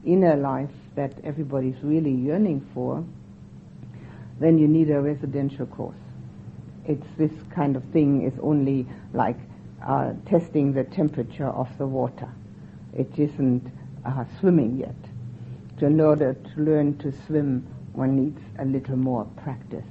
inner 0.04 0.36
life 0.36 0.70
that 0.96 1.12
everybody's 1.24 1.76
really 1.82 2.12
yearning 2.12 2.66
for, 2.74 3.04
then 4.40 4.58
you 4.58 4.68
need 4.68 4.90
a 4.90 5.00
residential 5.00 5.66
course. 5.66 6.03
It's 6.86 7.06
this 7.16 7.32
kind 7.54 7.76
of 7.76 7.84
thing 7.84 8.22
is 8.22 8.34
only 8.42 8.86
like 9.12 9.38
uh, 9.86 10.12
testing 10.26 10.72
the 10.72 10.84
temperature 10.84 11.48
of 11.48 11.68
the 11.78 11.86
water. 11.86 12.28
It 12.92 13.18
isn't 13.18 13.70
uh, 14.04 14.24
swimming 14.40 14.78
yet. 14.78 14.94
So 15.80 15.86
in 15.86 16.00
order 16.00 16.34
to 16.34 16.60
learn 16.60 16.98
to 16.98 17.12
swim, 17.26 17.66
one 17.92 18.16
needs 18.16 18.40
a 18.58 18.64
little 18.64 18.96
more 18.96 19.24
practice. 19.42 19.84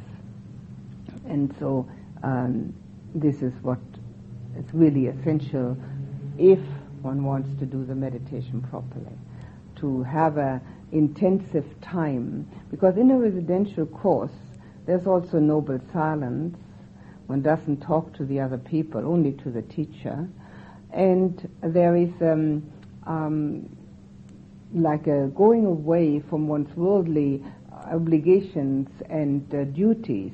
And 1.28 1.54
so 1.60 1.88
um, 2.24 2.74
this 3.16 3.42
is 3.42 3.54
what 3.62 3.80
is 4.58 4.66
really 4.74 5.08
essential 5.08 5.78
if 6.38 6.60
one 7.02 7.24
wants 7.24 7.50
to 7.60 7.66
do 7.66 7.84
the 7.86 7.96
meditation 7.96 8.62
properly. 8.70 9.18
To 9.78 10.04
have 10.04 10.38
a 10.38 10.62
intensive 10.92 11.66
time, 11.82 12.48
because 12.72 12.98
in 12.98 13.12
a 13.12 13.18
residential 13.18 13.86
course, 13.86 14.32
there's 14.86 15.08
also 15.08 15.40
noble 15.40 15.80
silence. 15.92 16.58
One 17.28 17.42
doesn't 17.42 17.82
talk 17.82 18.14
to 18.18 18.26
the 18.26 18.40
other 18.40 18.58
people, 18.58 19.02
only 19.06 19.34
to 19.44 19.50
the 19.50 19.62
teacher. 19.62 20.28
And 20.92 21.50
there 21.62 21.96
is 21.96 22.12
um, 22.22 22.72
um, 23.06 23.76
like 24.74 25.08
a 25.08 25.28
going 25.28 25.66
away 25.66 26.20
from 26.20 26.48
one's 26.48 26.76
worldly 26.76 27.44
obligations 27.72 28.90
and 29.10 29.54
uh, 29.54 29.64
duties. 29.66 30.32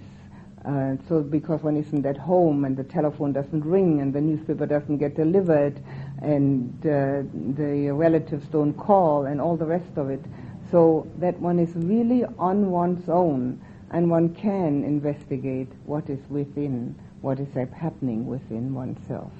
Uh, 0.65 0.95
so 1.07 1.21
because 1.21 1.61
one 1.63 1.77
isn't 1.77 2.05
at 2.05 2.17
home 2.17 2.65
and 2.65 2.75
the 2.75 2.83
telephone 2.83 3.31
doesn't 3.31 3.63
ring 3.63 4.01
and 4.01 4.13
the 4.13 4.19
newspaper 4.19 4.65
doesn't 4.65 4.97
get 4.97 5.15
delivered 5.15 5.81
and 6.21 6.73
uh, 6.81 7.23
the 7.55 7.89
relatives 7.91 8.45
don't 8.47 8.73
call 8.73 9.25
and 9.25 9.39
all 9.39 9.55
the 9.55 9.65
rest 9.65 9.97
of 9.97 10.09
it. 10.09 10.23
So 10.69 11.07
that 11.17 11.39
one 11.39 11.59
is 11.59 11.73
really 11.75 12.25
on 12.37 12.69
one's 12.71 13.07
own 13.07 13.61
and 13.91 14.09
one 14.09 14.33
can 14.35 14.83
investigate 14.83 15.69
what 15.85 16.09
is 16.09 16.19
within, 16.29 16.95
what 17.21 17.39
is 17.39 17.47
happening 17.73 18.27
within 18.27 18.73
oneself. 18.73 19.31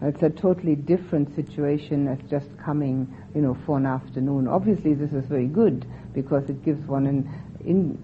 It's 0.00 0.22
a 0.22 0.30
totally 0.30 0.74
different 0.74 1.34
situation 1.36 2.08
as 2.08 2.18
just 2.28 2.48
coming, 2.58 3.06
you 3.34 3.40
know, 3.40 3.56
for 3.64 3.78
an 3.78 3.86
afternoon. 3.86 4.48
Obviously, 4.48 4.94
this 4.94 5.12
is 5.12 5.24
very 5.26 5.46
good 5.46 5.86
because 6.12 6.48
it 6.48 6.64
gives 6.64 6.84
one 6.88 7.06
an 7.06 7.30
in, 7.64 8.02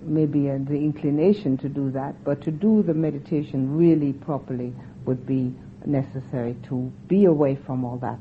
maybe 0.00 0.50
uh, 0.50 0.58
the 0.58 0.74
inclination 0.74 1.58
to 1.58 1.68
do 1.68 1.90
that, 1.90 2.14
but 2.24 2.40
to 2.42 2.50
do 2.50 2.82
the 2.82 2.94
meditation 2.94 3.76
really 3.76 4.12
properly 4.12 4.72
would 5.04 5.26
be 5.26 5.54
necessary 5.84 6.56
to 6.68 6.90
be 7.08 7.26
away 7.26 7.56
from 7.56 7.84
all 7.84 7.98
that 7.98 8.18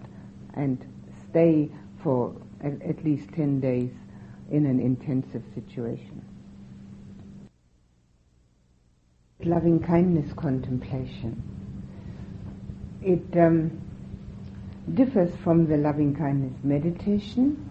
and 0.56 0.84
stay 1.30 1.70
for 2.04 2.36
at, 2.62 2.82
at 2.82 3.04
least 3.06 3.30
10 3.34 3.60
days 3.60 3.92
in 4.50 4.66
an 4.66 4.80
intensive 4.80 5.44
situation. 5.56 6.26
Loving 9.44 9.80
kindness 9.80 10.32
contemplation. 10.34 11.42
It 13.02 13.26
um, 13.36 13.82
differs 14.94 15.32
from 15.44 15.68
the 15.68 15.78
loving 15.78 16.16
kindness 16.16 16.54
meditation 16.64 17.70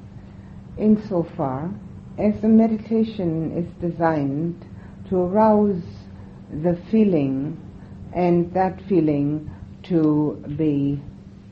insofar 0.77 1.71
as 2.19 2.41
the 2.41 2.49
meditation 2.49 3.57
is 3.57 3.91
designed 3.91 4.65
to 5.09 5.19
arouse 5.19 5.83
the 6.63 6.77
feeling 6.91 7.57
and 8.15 8.53
that 8.53 8.81
feeling 8.89 9.49
to 9.85 10.43
be 10.57 11.01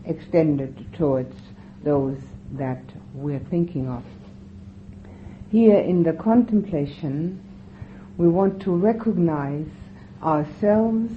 extended 0.05 0.85
towards 0.95 1.37
those 1.85 2.19
that 2.53 2.83
we're 3.15 3.39
thinking 3.51 3.89
of. 3.89 4.03
Here 5.51 5.79
in 5.79 6.03
the 6.03 6.13
contemplation, 6.13 7.41
we 8.17 8.29
want 8.29 8.61
to 8.63 8.73
recognize 8.73 9.67
ourselves 10.23 11.13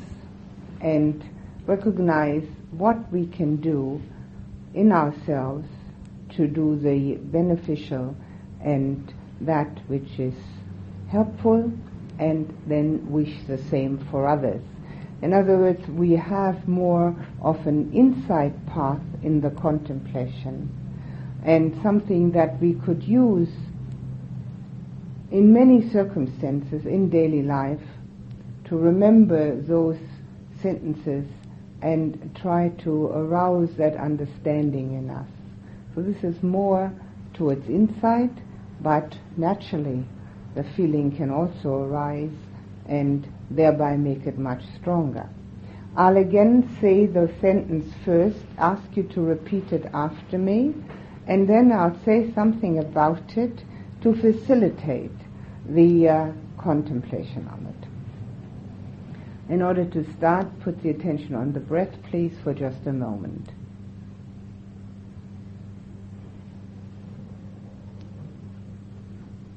and 0.82 1.24
recognize 1.66 2.46
what 2.72 3.12
we 3.12 3.28
can 3.28 3.58
do 3.58 4.02
in 4.74 4.92
ourselves 4.92 5.68
to 6.30 6.48
do 6.48 6.78
the 6.78 7.16
beneficial 7.16 8.16
and 8.62 9.14
that 9.42 9.80
which 9.88 10.20
is 10.20 10.34
helpful 11.10 11.72
and 12.20 12.56
then 12.68 13.12
wish 13.12 13.36
the 13.48 13.58
same 13.70 13.98
for 14.10 14.28
others. 14.28 14.62
In 15.22 15.34
other 15.34 15.58
words, 15.58 15.86
we 15.88 16.14
have 16.14 16.68
more 16.68 17.16
of 17.42 17.68
an 17.68 17.92
insight 17.94 18.66
path 18.68 19.02
in 19.24 19.42
the 19.42 19.52
contemplation 19.52 20.70
and 21.44 21.80
something 21.84 22.32
that 22.32 22.60
we 22.60 22.74
could 22.74 23.04
use 23.04 23.50
in 25.32 25.54
many 25.54 25.90
circumstances 25.90 26.86
in 26.86 27.10
daily 27.10 27.42
life 27.42 27.82
to 28.72 28.78
remember 28.78 29.54
those 29.64 29.98
sentences 30.62 31.26
and 31.82 32.34
try 32.42 32.70
to 32.70 33.08
arouse 33.08 33.70
that 33.76 33.98
understanding 33.98 34.94
in 34.94 35.10
us. 35.10 35.28
So 35.94 36.02
this 36.02 36.24
is 36.24 36.42
more 36.42 36.90
towards 37.34 37.68
insight, 37.68 38.32
but 38.80 39.18
naturally 39.36 40.06
the 40.56 40.64
feeling 40.64 41.14
can 41.14 41.30
also 41.30 41.84
arise 41.84 42.32
and 42.86 43.28
thereby 43.50 43.98
make 43.98 44.26
it 44.26 44.38
much 44.38 44.64
stronger. 44.80 45.28
I'll 45.98 46.16
again 46.16 46.78
say 46.80 47.08
the 47.08 47.30
sentence 47.42 47.94
first, 48.06 48.46
ask 48.58 48.84
you 48.96 49.04
to 49.04 49.20
repeat 49.20 49.74
it 49.74 49.86
after 49.94 50.38
me, 50.38 50.74
and 51.28 51.46
then 51.46 51.74
I'll 51.74 52.00
say 52.06 52.32
something 52.34 52.80
about 52.80 53.36
it 53.38 53.66
to 54.04 54.16
facilitate 54.16 55.12
the 55.68 56.08
uh, 56.08 56.32
contemplation 56.58 57.50
on 57.50 57.66
it. 57.66 57.81
In 59.50 59.62
order 59.62 59.86
to 59.86 60.04
start, 60.14 60.48
put 60.62 60.82
the 60.82 60.90
attention 60.90 61.36
on 61.36 61.54
the 61.54 61.60
breath, 61.60 62.02
please, 62.10 62.34
for 62.44 62.54
just 62.54 62.86
a 62.86 62.94
moment. 62.94 63.50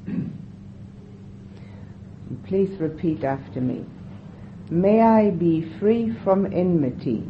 please 2.47 2.71
repeat 2.81 3.25
after 3.25 3.61
me. 3.61 3.85
May 4.71 5.03
I 5.03 5.31
be 5.31 5.63
free 5.79 6.11
from 6.25 6.47
enmity. 6.47 7.23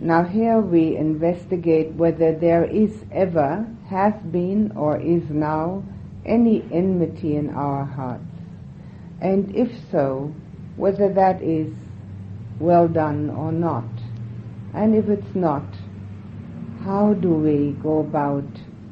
Now 0.00 0.24
here 0.24 0.58
we 0.58 0.96
investigate 0.96 1.92
whether 1.92 2.32
there 2.34 2.64
is 2.64 3.04
ever, 3.12 3.66
has 3.88 4.14
been, 4.30 4.72
or 4.74 5.00
is 5.00 5.30
now 5.30 5.84
any 6.24 6.62
enmity 6.72 7.36
in 7.36 7.50
our 7.50 7.84
hearts. 7.84 8.24
And 9.20 9.54
if 9.54 9.70
so, 9.90 10.34
whether 10.76 11.12
that 11.12 11.42
is 11.42 11.72
well 12.58 12.88
done 12.88 13.30
or 13.30 13.52
not. 13.52 13.84
And 14.74 14.94
if 14.94 15.08
it's 15.08 15.34
not, 15.34 15.64
how 16.84 17.14
do 17.14 17.34
we 17.34 17.72
go 17.82 18.00
about 18.00 18.44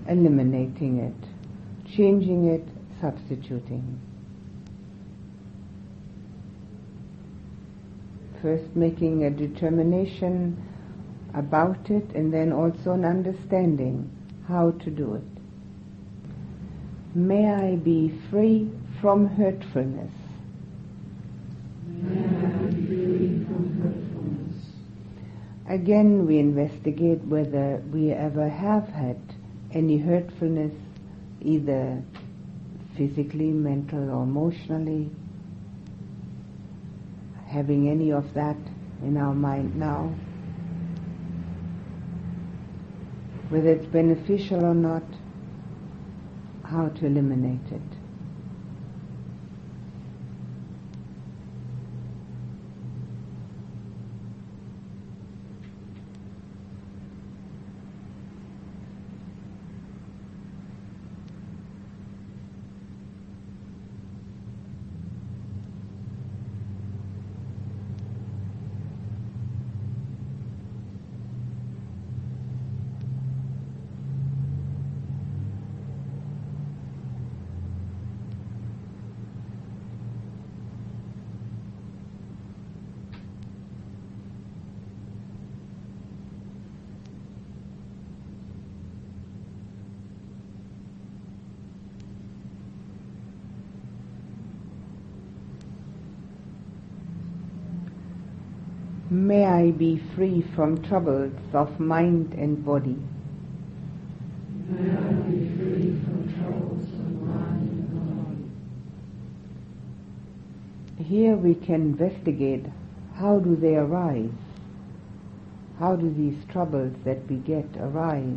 eliminating 0.09 0.99
it, 0.99 1.91
changing 1.91 2.47
it, 2.47 2.65
substituting? 3.01 4.01
First 8.43 8.75
making 8.75 9.25
a 9.25 9.31
determination 9.31 10.57
about 11.35 11.91
it 11.91 12.11
and 12.15 12.33
then 12.33 12.53
also 12.53 12.93
an 12.93 13.05
understanding 13.05 14.11
how 14.49 14.73
to 14.73 14.91
do 14.91 15.15
it. 15.15 15.40
May 17.15 17.53
I 17.53 17.77
be 17.77 18.17
free 18.31 18.71
from 19.01 19.27
hurtfulness. 19.27 20.13
Again, 25.69 26.27
we 26.27 26.39
investigate 26.39 27.21
whether 27.25 27.83
we 27.93 28.13
ever 28.13 28.49
have 28.49 28.89
had 28.89 29.19
any 29.73 29.99
hurtfulness, 29.99 30.73
either 31.41 32.03
physically, 32.97 33.51
mental, 33.51 34.11
or 34.11 34.23
emotionally, 34.23 35.11
having 37.47 37.89
any 37.89 38.13
of 38.13 38.35
that 38.35 38.57
in 39.03 39.17
our 39.17 39.35
mind 39.35 39.75
now. 39.77 40.13
Whether 43.49 43.71
it's 43.71 43.87
beneficial 43.87 44.65
or 44.65 44.75
not, 44.75 45.03
how 46.71 46.89
to 46.89 47.07
eliminate 47.07 47.73
it. 47.73 47.83
May 99.13 99.45
I 99.45 99.73
be 99.73 100.01
free 100.21 100.45
from 100.55 100.77
troubles 100.83 101.33
of 101.55 101.81
mind 101.81 102.35
and 102.35 102.63
body. 102.63 102.95
Here 111.03 111.35
we 111.37 111.55
can 111.55 111.81
investigate 111.81 112.67
how 113.15 113.39
do 113.39 113.57
they 113.57 113.77
arise? 113.77 114.29
How 115.79 115.97
do 115.97 116.13
these 116.13 116.37
troubles 116.53 116.95
that 117.07 117.27
we 117.27 117.37
get 117.37 117.65
arise? 117.79 118.37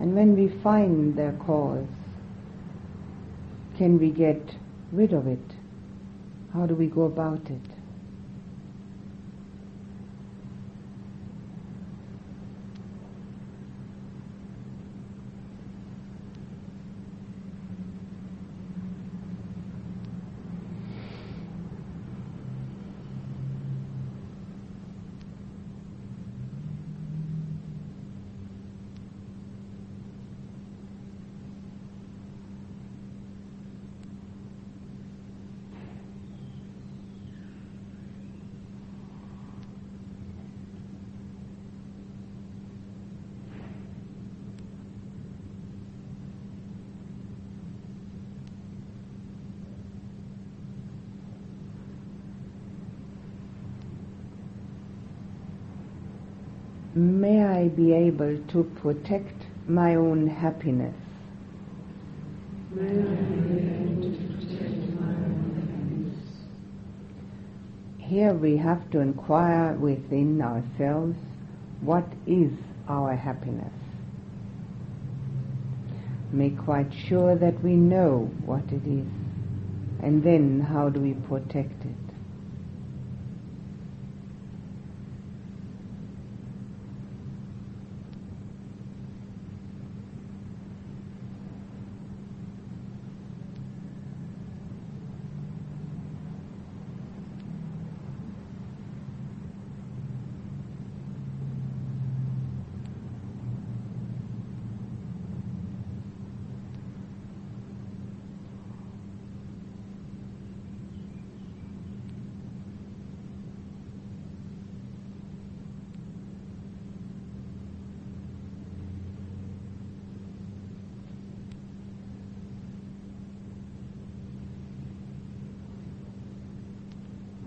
And 0.00 0.12
when 0.16 0.34
we 0.34 0.48
find 0.60 1.14
their 1.16 1.34
cause, 1.46 1.86
can 3.78 4.00
we 4.00 4.10
get 4.10 4.42
rid 4.90 5.12
of 5.12 5.28
it? 5.28 5.54
How 6.52 6.66
do 6.66 6.74
we 6.74 6.88
go 6.88 7.02
about 7.02 7.48
it? 7.48 7.69
May 57.00 57.42
I 57.42 57.68
be 57.68 57.94
able 57.94 58.36
to 58.48 58.64
protect 58.82 59.46
my 59.66 59.94
own 59.94 60.26
happiness. 60.26 60.94
May 62.70 62.90
I 62.90 63.14
be 63.14 63.56
able 63.56 64.02
to 64.02 64.10
protect 64.18 65.00
my 65.00 65.06
own 65.06 65.62
happiness. 65.64 66.18
Here 67.96 68.34
we 68.34 68.58
have 68.58 68.90
to 68.90 68.98
inquire 69.00 69.72
within 69.76 70.42
ourselves 70.42 71.16
what 71.80 72.04
is 72.26 72.52
our 72.86 73.16
happiness. 73.16 73.72
Make 76.32 76.58
quite 76.58 76.92
sure 77.08 77.34
that 77.34 77.64
we 77.64 77.76
know 77.76 78.30
what 78.44 78.64
it 78.70 78.86
is, 78.86 79.08
and 80.02 80.22
then 80.22 80.60
how 80.60 80.90
do 80.90 81.00
we 81.00 81.14
protect 81.14 81.82
it. 81.86 82.10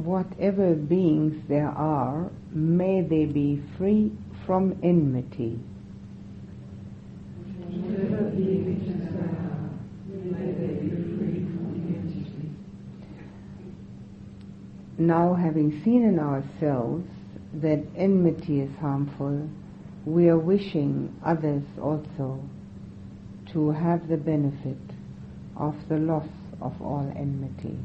whatever 0.04 0.73
beings 0.88 1.42
there 1.48 1.70
are, 1.70 2.30
may 2.52 3.02
they 3.02 3.26
be 3.26 3.62
free 3.78 4.12
from 4.46 4.78
enmity. 4.84 5.60
Whatever 7.70 8.30
beings 8.30 8.88
there 9.02 9.24
are, 9.24 9.70
may 10.10 10.52
they 10.52 10.74
be 10.82 10.90
free 11.18 11.46
from 11.46 11.86
enmity. 11.88 12.52
Now, 14.98 15.34
having 15.34 15.82
seen 15.84 16.04
in 16.04 16.20
ourselves 16.20 17.08
that 17.56 17.84
enmity 17.96 18.62
is 18.62 18.72
harmful, 18.80 19.50
we 20.06 20.30
are 20.30 20.38
wishing 20.38 21.16
others 21.24 21.64
also 21.82 22.40
to 23.54 23.72
have 23.72 24.08
the 24.08 24.18
benefit 24.18 24.78
of 25.56 25.76
the 25.88 25.98
loss 25.98 26.28
of 26.62 26.74
all 26.82 27.12
enmity. 27.16 27.78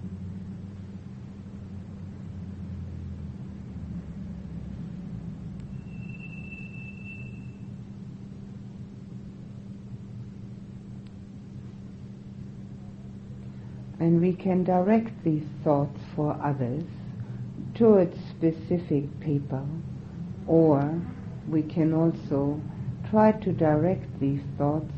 And 14.08 14.22
we 14.22 14.32
can 14.32 14.64
direct 14.64 15.22
these 15.22 15.44
thoughts 15.62 16.00
for 16.16 16.32
others 16.42 16.84
towards 17.74 18.16
specific 18.30 19.04
people, 19.20 19.68
or 20.46 20.98
we 21.46 21.60
can 21.60 21.92
also 21.92 22.58
try 23.10 23.32
to 23.32 23.52
direct 23.52 24.18
these 24.18 24.40
thoughts 24.56 24.94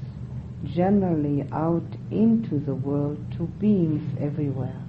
generally 0.62 1.44
out 1.50 1.96
into 2.12 2.60
the 2.60 2.76
world 2.76 3.18
to 3.32 3.48
beings 3.58 4.16
everywhere. 4.20 4.80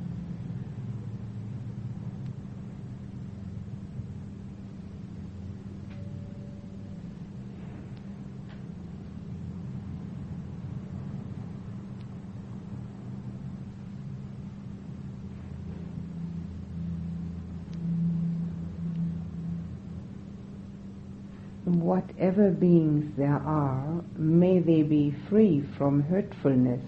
Whatever 21.91 22.51
beings 22.51 23.11
there 23.17 23.41
are, 23.45 24.01
may 24.15 24.59
they 24.59 24.81
be 24.81 25.13
free 25.27 25.61
from 25.77 26.01
hurtfulness. 26.03 26.79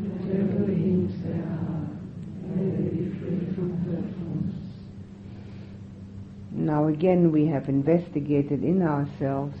Whatever 0.00 0.64
beings 0.64 1.12
there 1.22 1.44
are, 1.44 1.86
may 2.56 2.70
they 2.70 2.88
be 2.88 3.10
free 3.20 3.54
from 3.54 3.76
hurtfulness. 3.84 4.56
Now 6.50 6.86
again 6.86 7.30
we 7.30 7.44
have 7.48 7.68
investigated 7.68 8.64
in 8.64 8.80
ourselves 8.80 9.58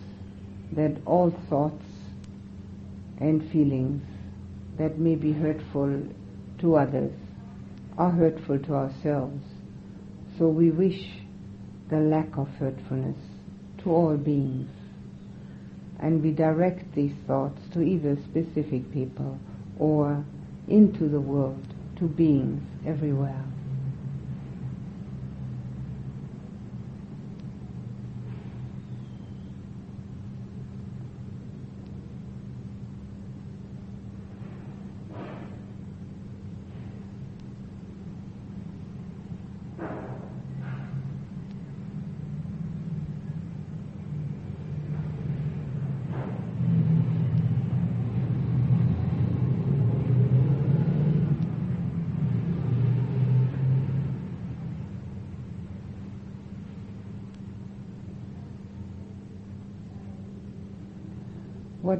that 0.72 0.96
all 1.04 1.32
thoughts 1.50 1.84
and 3.18 3.46
feelings 3.50 4.02
that 4.78 4.98
may 4.98 5.16
be 5.16 5.32
hurtful 5.32 6.02
to 6.60 6.76
others 6.76 7.12
are 7.98 8.10
hurtful 8.10 8.58
to 8.58 8.74
ourselves. 8.74 9.44
So 10.38 10.48
we 10.48 10.70
wish 10.70 11.21
the 11.92 11.98
lack 11.98 12.38
of 12.38 12.48
hurtfulness 12.58 13.18
to 13.76 13.90
all 13.90 14.16
beings. 14.16 14.70
And 16.00 16.22
we 16.22 16.30
direct 16.30 16.94
these 16.94 17.12
thoughts 17.26 17.60
to 17.74 17.82
either 17.82 18.16
specific 18.24 18.90
people 18.94 19.38
or 19.78 20.24
into 20.68 21.06
the 21.06 21.20
world 21.20 21.62
to 21.98 22.04
beings 22.04 22.62
everywhere. 22.86 23.44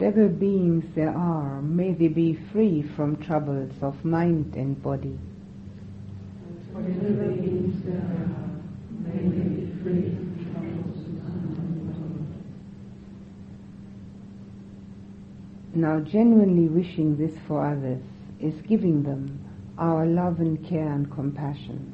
Whatever 0.03 0.27
beings 0.27 0.85
there 0.97 1.17
are, 1.17 1.63
may 1.63 1.93
they 1.93 2.09
be 2.09 2.37
free 2.53 2.83
from 2.97 3.15
troubles 3.23 3.71
of 3.83 4.05
mind 4.05 4.53
and 4.57 4.83
body. 4.83 5.17
Whatever 6.73 7.31
beings 7.31 7.85
there 7.85 7.99
are, 7.99 8.51
may 8.99 9.23
they 9.29 9.49
be 9.49 9.67
free 9.81 10.11
from 10.11 10.51
troubles 10.51 10.99
of 11.07 11.25
mind 11.25 11.57
and 11.57 11.87
body. 11.87 12.25
Now, 15.75 16.01
genuinely 16.01 16.67
wishing 16.67 17.17
this 17.17 17.39
for 17.47 17.65
others 17.65 18.03
is 18.41 18.61
giving 18.63 19.05
them 19.05 19.39
our 19.79 20.05
love 20.05 20.41
and 20.41 20.69
care 20.69 20.93
and 20.93 21.09
compassion. 21.13 21.93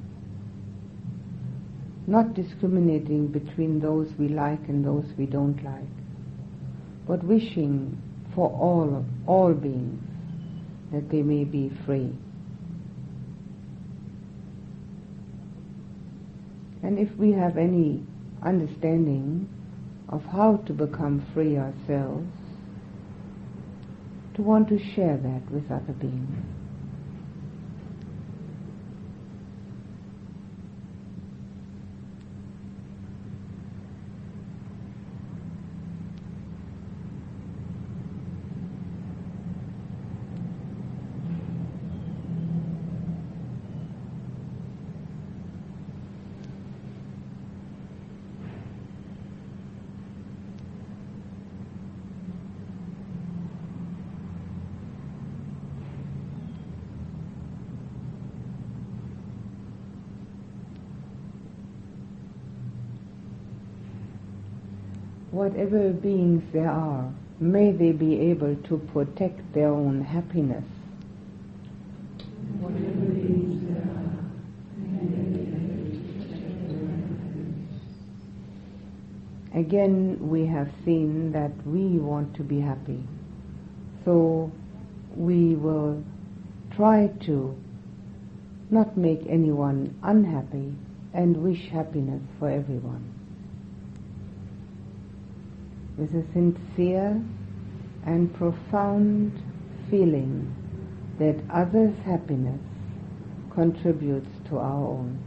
Not 2.07 2.33
discriminating 2.33 3.27
between 3.27 3.81
those 3.81 4.11
we 4.19 4.29
like 4.29 4.67
and 4.69 4.83
those 4.83 5.05
we 5.19 5.27
don't 5.27 5.63
like 5.63 5.98
but 7.09 7.25
wishing 7.25 8.01
for 8.35 8.51
all, 8.51 9.05
all 9.27 9.55
beings 9.55 10.03
that 10.93 11.11
they 11.11 11.23
may 11.23 11.43
be 11.43 11.73
free. 11.87 12.13
And 16.83 16.99
if 16.99 17.11
we 17.17 17.33
have 17.33 17.57
any 17.57 18.05
understanding 18.43 19.49
of 20.11 20.23
how 20.27 20.57
to 20.67 20.73
become 20.73 21.27
free 21.35 21.57
ourselves, 21.57 22.29
to 24.35 24.43
want 24.43 24.69
to 24.69 24.79
share 24.95 25.17
that 25.17 25.51
with 25.51 25.71
other 25.71 25.93
beings. 25.95 26.45
whatever 65.28 65.28
beings 65.28 65.28
there 65.28 65.28
are, 65.28 65.28
may 65.28 65.28
they 65.28 65.28
be 65.28 65.28
able 65.28 65.28
to 65.28 65.28
protect 65.28 65.28
their 65.28 65.28
own 65.28 65.28
happiness. 65.28 65.28
Whatever 65.39 65.93
beings 65.93 66.43
there 66.53 66.69
are, 66.69 67.13
may 67.39 67.71
they 67.71 67.93
be 67.93 68.19
able 68.19 68.57
to 68.57 68.79
protect 68.93 69.41
their 69.55 69.69
own 69.69 70.03
happiness. 70.03 70.65
Again, 79.55 80.19
we 80.29 80.45
have 80.47 80.73
seen 80.85 81.31
that 81.31 81.53
we 81.65 81.87
want 82.01 82.35
to 82.35 82.43
be 82.43 82.59
happy. 82.59 83.05
So 84.05 84.51
we 85.15 85.55
will 85.55 86.03
try 86.75 87.13
to 87.27 87.57
not 88.71 88.97
make 88.97 89.21
anyone 89.29 89.95
unhappy 90.03 90.75
and 91.15 91.37
wish 91.37 91.69
happiness 91.69 92.23
for 92.41 92.51
everyone 92.51 93.18
with 95.99 96.15
a 96.15 96.25
sincere 96.33 97.21
and 98.07 98.33
profound 98.35 99.33
feeling 99.91 100.55
that 101.19 101.37
others' 101.53 101.97
happiness 102.05 102.61
contributes 103.53 104.31
to 104.49 104.59
our 104.59 104.87
own. 104.87 105.19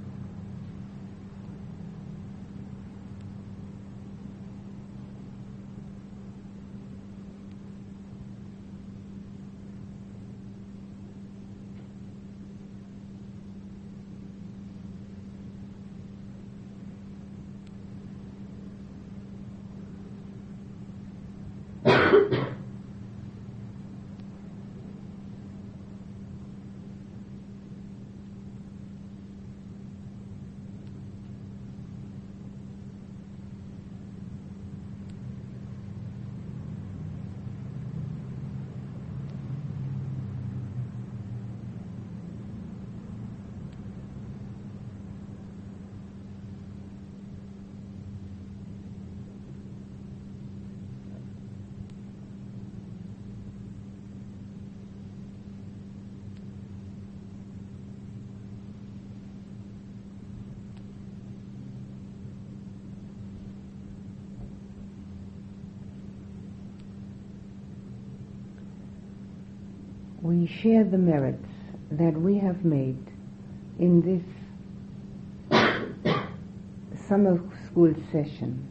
We 70.31 70.47
share 70.47 70.85
the 70.85 70.97
merits 70.97 71.49
that 71.91 72.13
we 72.13 72.37
have 72.37 72.63
made 72.63 73.05
in 73.79 74.01
this 74.01 74.23
summer 77.09 77.37
school 77.65 77.93
session 78.13 78.65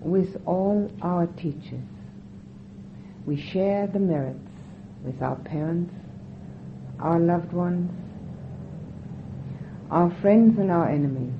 with 0.00 0.36
all 0.44 0.90
our 1.02 1.28
teachers. 1.28 1.86
We 3.26 3.40
share 3.40 3.86
the 3.86 4.00
merits 4.00 4.50
with 5.04 5.22
our 5.22 5.36
parents, 5.36 5.94
our 6.98 7.20
loved 7.20 7.52
ones, 7.52 7.92
our 9.90 10.10
friends 10.20 10.58
and 10.58 10.72
our 10.72 10.88
enemies. 10.88 11.32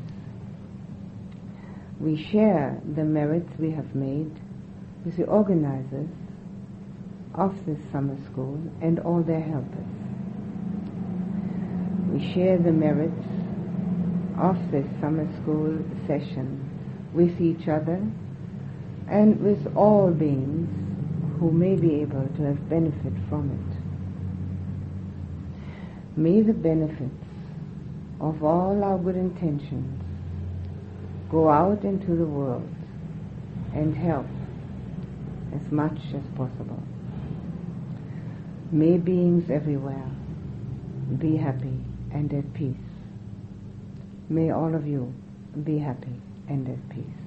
We 1.98 2.22
share 2.30 2.80
the 2.94 3.04
merits 3.04 3.50
we 3.58 3.72
have 3.72 3.92
made 3.94 4.30
with 5.04 5.16
the 5.16 5.24
organizers 5.24 6.10
of 7.34 7.54
this 7.66 7.78
summer 7.90 8.16
school 8.30 8.60
and 8.80 9.00
all 9.00 9.22
their 9.22 9.40
helpers. 9.40 9.84
We 12.12 12.32
share 12.32 12.58
the 12.58 12.72
merits 12.72 13.26
of 14.38 14.56
this 14.70 14.86
summer 15.00 15.26
school 15.42 15.78
session 16.06 16.60
with 17.12 17.40
each 17.40 17.68
other 17.68 18.00
and 19.08 19.40
with 19.40 19.76
all 19.76 20.10
beings 20.10 20.68
who 21.38 21.50
may 21.50 21.74
be 21.74 22.00
able 22.02 22.28
to 22.36 22.42
have 22.42 22.68
benefit 22.68 23.12
from 23.28 23.50
it. 23.50 23.76
May 26.16 26.42
the 26.42 26.52
benefits 26.52 27.10
of 28.20 28.44
all 28.44 28.82
our 28.84 28.98
good 28.98 29.16
intentions 29.16 30.00
go 31.30 31.50
out 31.50 31.82
into 31.84 32.14
the 32.14 32.24
world 32.24 32.68
and 33.74 33.96
help 33.96 34.26
as 35.52 35.72
much 35.72 35.98
as 36.14 36.22
possible. 36.36 36.80
May 38.74 38.98
beings 38.98 39.52
everywhere 39.52 40.10
be 41.20 41.36
happy 41.36 41.78
and 42.12 42.34
at 42.34 42.52
peace. 42.54 42.74
May 44.28 44.50
all 44.50 44.74
of 44.74 44.84
you 44.84 45.14
be 45.62 45.78
happy 45.78 46.20
and 46.48 46.68
at 46.68 46.88
peace. 46.88 47.23